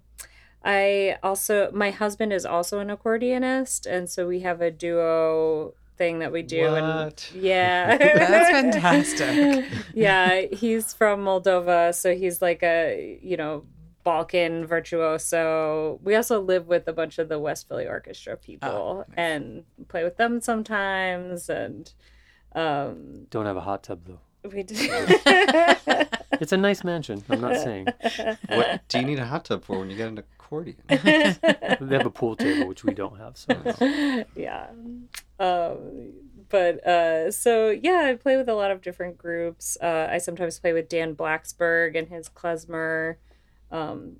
[0.65, 6.19] I also my husband is also an accordionist, and so we have a duo thing
[6.19, 6.71] that we do.
[6.71, 7.29] What?
[7.33, 8.49] And yeah, That's
[8.81, 9.65] fantastic.
[9.93, 13.63] yeah, he's from Moldova, so he's like a you know
[14.03, 15.99] Balkan virtuoso.
[16.03, 19.15] We also live with a bunch of the West Philly Orchestra people Oh, nice.
[19.17, 21.49] and play with them sometimes.
[21.49, 21.91] And
[22.53, 24.19] um, Don't have a hot tub though.
[24.49, 24.75] we do.
[26.41, 27.23] It's a nice mansion.
[27.29, 27.87] I'm not saying
[28.49, 30.75] What do you need a hot tub for when you get an accordion?
[30.89, 31.37] they
[31.95, 33.37] have a pool table, which we don't have.
[33.37, 34.67] So it's- yeah.
[35.39, 36.11] Um,
[36.49, 39.77] but uh, so yeah, I play with a lot of different groups.
[39.81, 43.15] Uh, I sometimes play with Dan Blacksberg and his klezmer
[43.73, 44.17] um,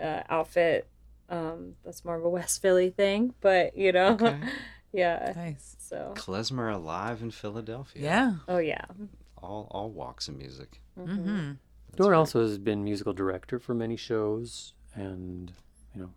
[0.00, 0.86] uh, outfit.
[1.30, 4.38] Um, that's more of a West Philly thing, but you know, Okay.
[4.92, 5.32] yeah.
[5.34, 5.76] nice.
[5.78, 8.02] So Klezmer alive in Philadelphia.
[8.02, 8.32] Yeah.
[8.48, 8.84] oh yeah,
[9.42, 10.80] All all walks of music.
[10.98, 11.52] Mm-hmm.
[11.88, 12.18] That's Dory great.
[12.18, 15.52] also has been musical director for many shows, and
[15.94, 16.10] you know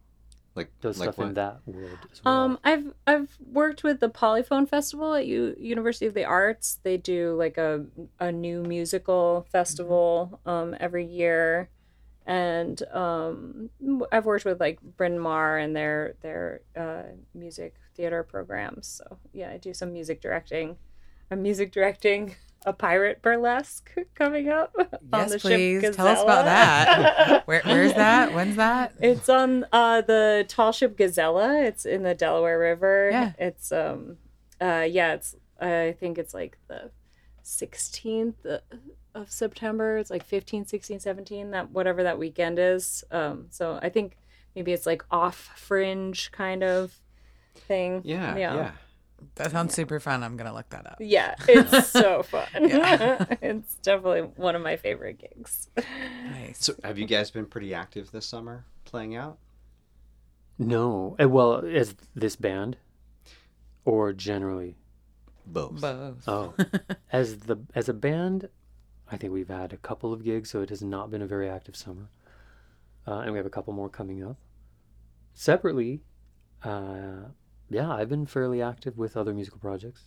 [0.56, 2.34] like does like stuff in that world as well.
[2.34, 6.80] Um, I've I've worked with the Polyphone Festival at U- University of the Arts.
[6.84, 7.86] They do like a
[8.20, 11.70] a new musical festival um, every year,
[12.26, 13.70] and um,
[14.12, 17.04] I've worked with like Bryn Mawr and their their uh,
[17.34, 18.88] music theater programs.
[18.88, 20.78] So yeah, I do some music directing.
[21.32, 25.82] I'm music directing a pirate burlesque coming up on Yes, the please.
[25.82, 27.44] ship Tell us about that.
[27.48, 28.34] Where, where's that?
[28.34, 28.94] When's that?
[29.00, 31.66] It's on uh, the tall ship Gazela.
[31.66, 33.10] It's in the Delaware River.
[33.12, 33.32] Yeah.
[33.40, 34.18] It's um,
[34.62, 35.14] uh, yeah.
[35.14, 36.92] It's I think it's like the
[37.50, 38.60] 16th
[39.16, 39.98] of September.
[39.98, 43.04] It's like 15, 16, 17, that whatever that weekend is.
[43.12, 44.18] Um, so I think
[44.56, 46.94] maybe it's like off fringe kind of
[47.56, 48.02] thing.
[48.04, 48.56] Yeah, Yeah.
[48.56, 48.72] yeah.
[49.36, 50.24] That sounds super fun.
[50.24, 50.96] I'm gonna look that up.
[51.02, 52.46] Yeah, it's so fun.
[53.42, 55.68] It's definitely one of my favorite gigs.
[56.32, 56.60] Nice.
[56.64, 59.38] So, have you guys been pretty active this summer playing out?
[60.58, 62.78] No, uh, well, as this band,
[63.84, 64.78] or generally.
[65.52, 65.82] Both.
[65.82, 66.24] Both.
[66.28, 66.54] Oh,
[67.12, 68.50] as the as a band,
[69.12, 71.50] I think we've had a couple of gigs, so it has not been a very
[71.50, 72.10] active summer,
[73.08, 74.38] uh, and we have a couple more coming up.
[75.34, 76.02] Separately,
[76.64, 77.30] uh,
[77.70, 80.04] yeah, I've been fairly active with other musical projects.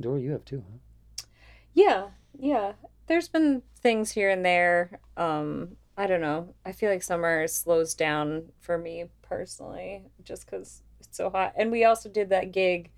[0.00, 1.26] Dora, you have too, huh?
[1.72, 2.06] Yeah,
[2.38, 2.72] yeah.
[3.06, 4.98] There's been things here and there.
[5.16, 6.54] Um, I don't know.
[6.64, 11.52] I feel like summer slows down for me personally, just because it's so hot.
[11.56, 12.90] And we also did that gig,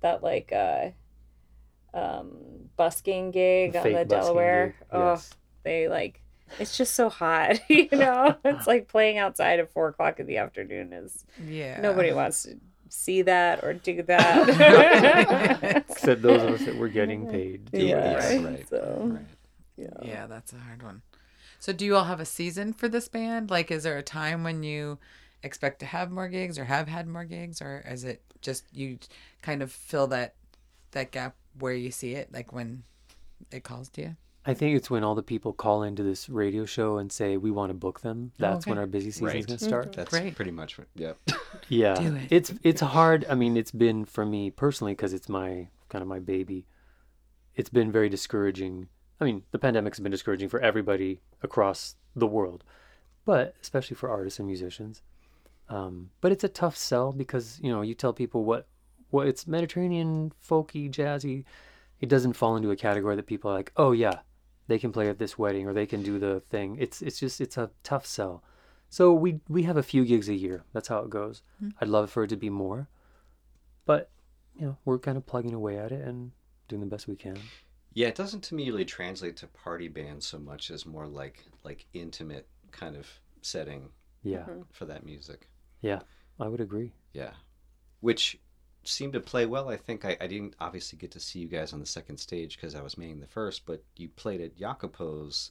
[0.00, 0.90] that like uh,
[1.94, 2.36] um,
[2.76, 4.66] busking gig on the Delaware.
[4.78, 5.30] gig, Oh, yes.
[5.62, 6.20] they like
[6.58, 7.58] it's just so hot.
[7.70, 11.80] You know, it's like playing outside at four o'clock in the afternoon is Yeah.
[11.80, 12.56] nobody wants to
[12.90, 15.84] see that or do that.
[15.88, 17.66] Except those of us that were getting paid.
[17.72, 19.24] to Yeah, right, right, right, so- right.
[19.76, 19.88] yeah.
[20.02, 21.02] Yeah, that's a hard one.
[21.58, 23.50] So, do you all have a season for this band?
[23.50, 24.98] Like, is there a time when you
[25.42, 28.98] expect to have more gigs, or have had more gigs, or is it just you
[29.40, 30.34] kind of fill that
[30.94, 32.82] that gap where you see it, like when
[33.52, 34.16] it calls to you?
[34.46, 37.50] I think it's when all the people call into this radio show and say we
[37.50, 38.32] want to book them.
[38.38, 38.80] That's when okay.
[38.82, 39.46] our busy season's Right.
[39.46, 39.92] going to start.
[39.94, 40.34] That's Great.
[40.36, 40.88] pretty much what.
[40.96, 41.16] Yep.
[41.68, 42.26] Yeah, Do it.
[42.30, 43.24] it's it's hard.
[43.30, 46.66] I mean, it's been for me personally because it's my kind of my baby.
[47.54, 48.88] It's been very discouraging.
[49.18, 52.64] I mean, the pandemic's been discouraging for everybody across the world,
[53.24, 55.00] but especially for artists and musicians.
[55.70, 58.66] Um, but it's a tough sell because you know you tell people what
[59.14, 61.44] what it's Mediterranean, folky, jazzy.
[62.00, 64.18] It doesn't fall into a category that people are like, oh yeah,
[64.66, 66.76] they can play at this wedding or they can do the thing.
[66.78, 68.42] It's it's just it's a tough sell.
[68.90, 70.64] So we we have a few gigs a year.
[70.72, 71.42] That's how it goes.
[71.60, 71.70] Hmm.
[71.80, 72.88] I'd love for it to be more,
[73.86, 74.10] but
[74.58, 76.32] you know we're kind of plugging away at it and
[76.68, 77.38] doing the best we can.
[77.92, 81.44] Yeah, it doesn't to me really translate to party band so much as more like
[81.62, 83.06] like intimate kind of
[83.42, 83.90] setting
[84.22, 84.62] Yeah, mm-hmm.
[84.72, 85.48] for that music.
[85.80, 86.00] yeah,
[86.40, 86.92] I would agree.
[87.12, 87.34] Yeah,
[88.00, 88.38] which
[88.88, 89.68] seemed to play well.
[89.68, 92.56] I think I, I didn't obviously get to see you guys on the second stage
[92.56, 95.50] because I was mainly the first, but you played at Jacopo's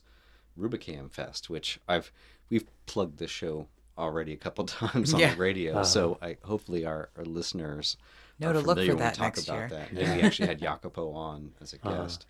[0.58, 2.12] Rubicam Fest, which I've
[2.50, 3.66] we've plugged the show
[3.98, 5.30] already a couple times on Yeah.
[5.34, 5.72] the radio.
[5.74, 5.84] Uh-huh.
[5.84, 7.96] So I hopefully our, our listeners
[8.40, 9.68] Know to look familiar for when we that talk next about year.
[9.70, 9.88] that.
[9.98, 12.02] And we actually had Jacopo on as a Uh-huh.
[12.02, 12.26] guest.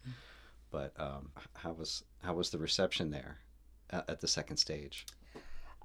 [0.70, 3.38] But um, how was how was the reception there
[3.90, 5.07] at, at the second stage?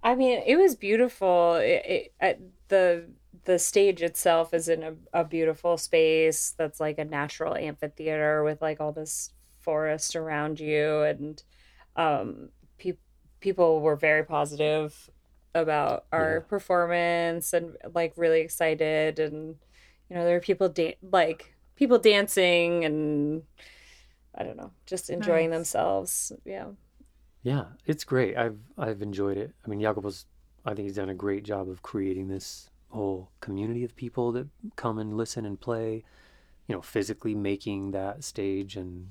[0.04, 1.56] I mean, it was beautiful.
[1.56, 2.40] It, it, at
[2.70, 3.10] the
[3.46, 8.62] the stage itself is in a, a beautiful space that's like a natural amphitheater with
[8.62, 9.32] like all this
[9.62, 11.44] forest around you, and
[11.96, 12.94] um, pe-
[13.40, 15.10] people were very positive
[15.56, 16.48] about our Yeah.
[16.48, 19.56] performance and like really excited, and
[20.10, 23.44] you know there were people da- like people dancing and
[24.36, 25.58] I don't know, just enjoying Nice.
[25.58, 26.32] themselves.
[26.46, 26.68] Yeah.
[27.44, 28.38] Yeah, it's great.
[28.38, 29.54] I've I've enjoyed it.
[29.66, 30.26] I mean, Jacopo's.
[30.66, 34.48] I think he's done a great job of creating this whole community of people that
[34.76, 36.04] come and listen and play.
[36.68, 39.08] You know, physically making that stage and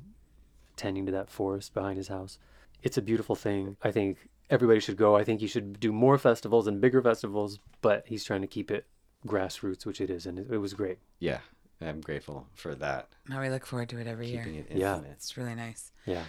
[0.76, 2.38] tending to that forest behind his house.
[2.82, 3.76] It's a beautiful thing.
[3.82, 5.16] I think everybody should go.
[5.16, 8.70] I think he should do more festivals and bigger festivals, but he's trying to keep
[8.70, 8.86] it
[9.26, 10.98] grassroots, which it is, and it, it was great.
[11.18, 11.40] Yeah,
[11.80, 13.08] I'm grateful for that.
[13.28, 14.64] Now we look forward to it every Keeping year.
[14.68, 15.00] it Yeah.
[15.10, 15.90] It's really nice.
[16.06, 16.24] Yeah.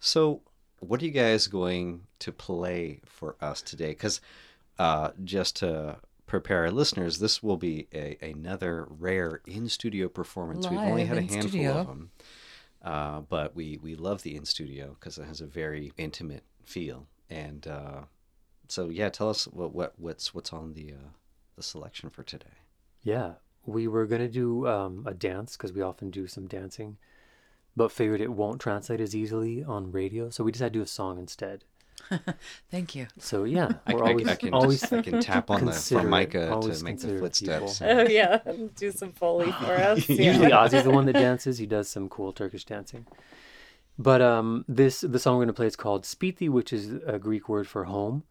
[0.00, 0.42] So,
[0.82, 3.90] what are you guys going to play for us today?
[3.90, 4.20] Because
[4.78, 10.68] uh, just to prepare our listeners, this will be a, another rare in studio performance.
[10.68, 11.72] We've only had a handful studio.
[11.72, 12.10] of them,
[12.82, 17.06] uh, but we we love the in studio because it has a very intimate feel.
[17.30, 18.00] And uh,
[18.68, 21.10] so, yeah, tell us what, what what's what's on the uh,
[21.56, 22.58] the selection for today.
[23.02, 23.34] Yeah,
[23.66, 26.96] we were gonna do um, a dance because we often do some dancing,
[27.76, 30.86] but figured it won't translate as easily on radio, so we decided to do a
[30.86, 31.64] song instead.
[32.70, 33.06] Thank you.
[33.18, 36.00] So yeah, we're I- always I can always just, I can tap on the consider
[36.00, 36.02] it.
[36.02, 37.78] formica to make the footsteps.
[37.78, 37.98] people.
[37.98, 38.38] Oh yeah,
[38.76, 40.08] do some foley for us.
[40.08, 40.32] Yeah.
[40.32, 41.58] usually Ozzy's the one that dances.
[41.58, 43.06] He does some cool Turkish dancing.
[43.98, 47.48] But um, this the song we're gonna play is called Spiti, which is a Greek
[47.48, 48.24] word for home,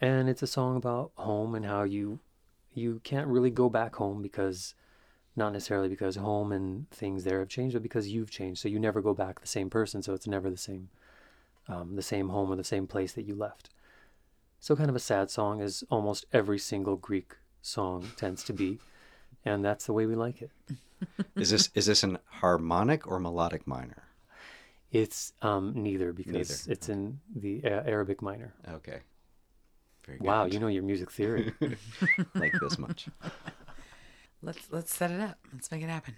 [0.00, 2.20] and it's a song about home and how you
[2.72, 4.74] you can't really go back home because
[5.36, 8.60] not necessarily because home and things there have changed, but because you've changed.
[8.60, 10.02] So you never go back the same person.
[10.02, 10.88] So it's never the same
[11.68, 13.70] um, the same home or the same place that you left.
[14.60, 18.78] So kind of a sad song, as almost every single Greek song tends to be,
[19.44, 20.50] and that's the way we like it.
[21.36, 24.04] Is this is this an harmonic or melodic minor?
[24.90, 26.72] It's um, neither because Neither.
[26.72, 28.54] it's in the uh, Arabic minor.
[28.70, 29.00] Okay.
[30.06, 30.26] Very good.
[30.26, 31.52] Wow, you know your music theory.
[32.34, 33.08] like this much.
[34.44, 35.38] Let's let's set it up.
[35.52, 36.14] Let's make it happen.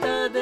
[0.00, 0.39] 的。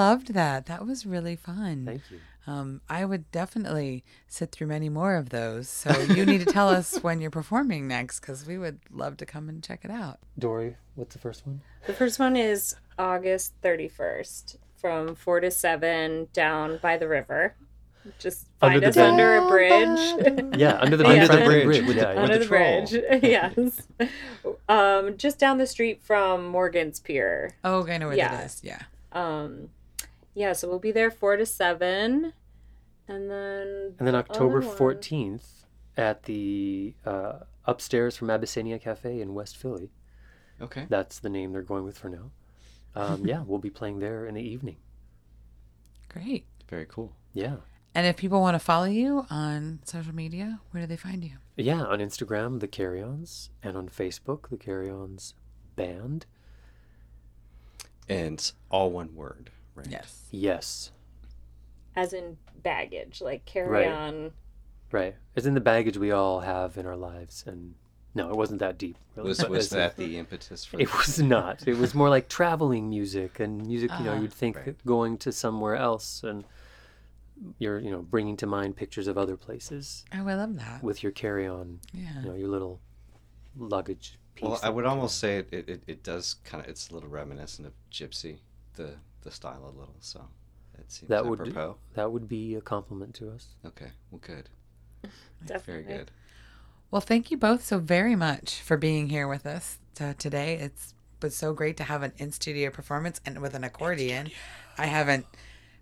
[0.00, 0.66] Loved that.
[0.66, 1.84] That was really fun.
[1.86, 2.18] Thank you.
[2.46, 5.68] Um, I would definitely sit through many more of those.
[5.68, 9.26] So you need to tell us when you're performing next because we would love to
[9.26, 10.18] come and check it out.
[10.38, 11.60] Dory, what's the first one?
[11.86, 17.54] The first one is August 31st from 4 to 7 down by the river.
[18.18, 19.06] Just Under find the us bridge.
[19.06, 20.58] under a bridge.
[20.58, 22.22] Yeah, under the, Under the Franklin bridge with the- yeah, yeah.
[22.22, 22.92] under the the, bridge.
[23.22, 23.82] yes.
[24.68, 27.52] Um, just down the street from Morgan's Pier.
[27.62, 28.30] Oh, I know where Yeah.
[28.34, 28.60] that is.
[28.64, 28.80] Yeah.
[29.12, 29.68] Um,
[30.40, 32.32] yeah, so we'll be there 4 to 7.
[33.08, 33.94] And then.
[33.98, 35.64] And then the October 14th
[35.96, 39.90] at the uh, upstairs from Abyssinia Cafe in West Philly.
[40.60, 40.86] Okay.
[40.88, 42.30] That's the name they're going with for now.
[42.94, 44.76] Um, yeah, we'll be playing there in the evening.
[46.08, 46.46] Great.
[46.68, 47.14] Very cool.
[47.34, 47.56] Yeah.
[47.94, 51.32] And if people want to follow you on social media, where do they find you?
[51.56, 55.34] Yeah, on Instagram, The Carry Ons, and on Facebook, The Carry Ons
[55.76, 56.24] Band.
[58.08, 59.90] And it's all one word, right?
[59.90, 60.24] Yes.
[60.30, 60.90] Yes,
[61.96, 63.88] As in baggage, like carry Right.
[63.88, 64.32] on.
[64.92, 65.16] right.
[65.34, 67.44] It's in the baggage we all have in our lives.
[67.46, 67.74] And
[68.14, 68.96] no, it wasn't that deep.
[69.16, 69.28] Really.
[69.28, 71.66] Was was that the impetus for It was not.
[71.66, 74.76] It was more like traveling music and music, you know, Ah, you'd think right.
[74.86, 76.44] going to somewhere else and
[77.58, 80.82] you're, you know, bringing to mind pictures of other places Oh, I love that.
[80.82, 82.20] with your carry on, Yeah.
[82.20, 82.80] you know, your little
[83.56, 84.42] luggage piece.
[84.48, 86.94] Well, I would you almost say it, it, it, it does kind of it's a
[86.94, 88.38] little reminiscent of Gypsy,
[88.74, 89.96] the the style a little.
[90.00, 90.26] So
[90.78, 91.76] it seems That would- apropos.
[91.94, 93.48] That would be a compliment to us.
[93.66, 94.48] Okay, well, good,
[95.44, 95.84] Definitely.
[95.84, 96.10] very good.
[96.90, 100.54] Well, thank you both so very much for being here with us uh, today.
[100.56, 104.30] It's was so great to have an in studio performance and with an accordion.
[104.78, 105.26] I haven't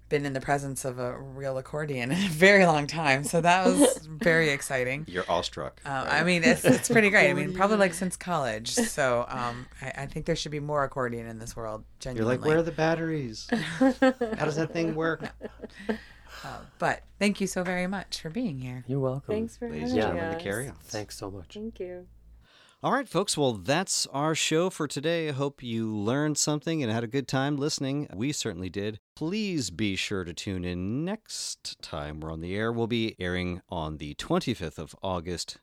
[0.08, 3.24] been in the presence of a real accordion in a very long time.
[3.24, 5.04] So that was very exciting.
[5.08, 5.80] You're awestruck.
[5.84, 7.30] Uh, I mean, it's, it's pretty great.
[7.30, 8.70] I mean, probably like since college.
[8.70, 11.84] So um, I, I think there should be more accordion in this world.
[12.00, 12.34] genuinely.
[12.34, 13.48] You're like, where are the batteries?
[13.50, 13.90] How
[14.44, 15.22] does that thing work?
[16.44, 18.84] Uh, but thank you so very much for being here.
[18.86, 19.34] You're welcome.
[19.34, 20.36] Thanks for Ladies having and gentlemen, us.
[20.36, 20.74] the carry on.
[20.84, 21.54] Thanks so much.
[21.54, 22.06] Thank you.
[22.80, 23.36] All right, folks.
[23.36, 25.28] Well, that's our show for today.
[25.28, 28.06] I hope you learned something and had a good time listening.
[28.14, 29.00] We certainly did.
[29.16, 32.70] Please be sure to tune in next time we're on the air.
[32.70, 35.58] We'll be airing on the 25th of August,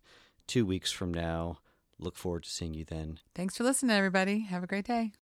[0.45, 1.59] two weeks from now.
[1.97, 3.19] Look forward to seeing you then.
[3.33, 4.39] Thanks for listening, everybody.
[4.41, 5.13] Have a great day.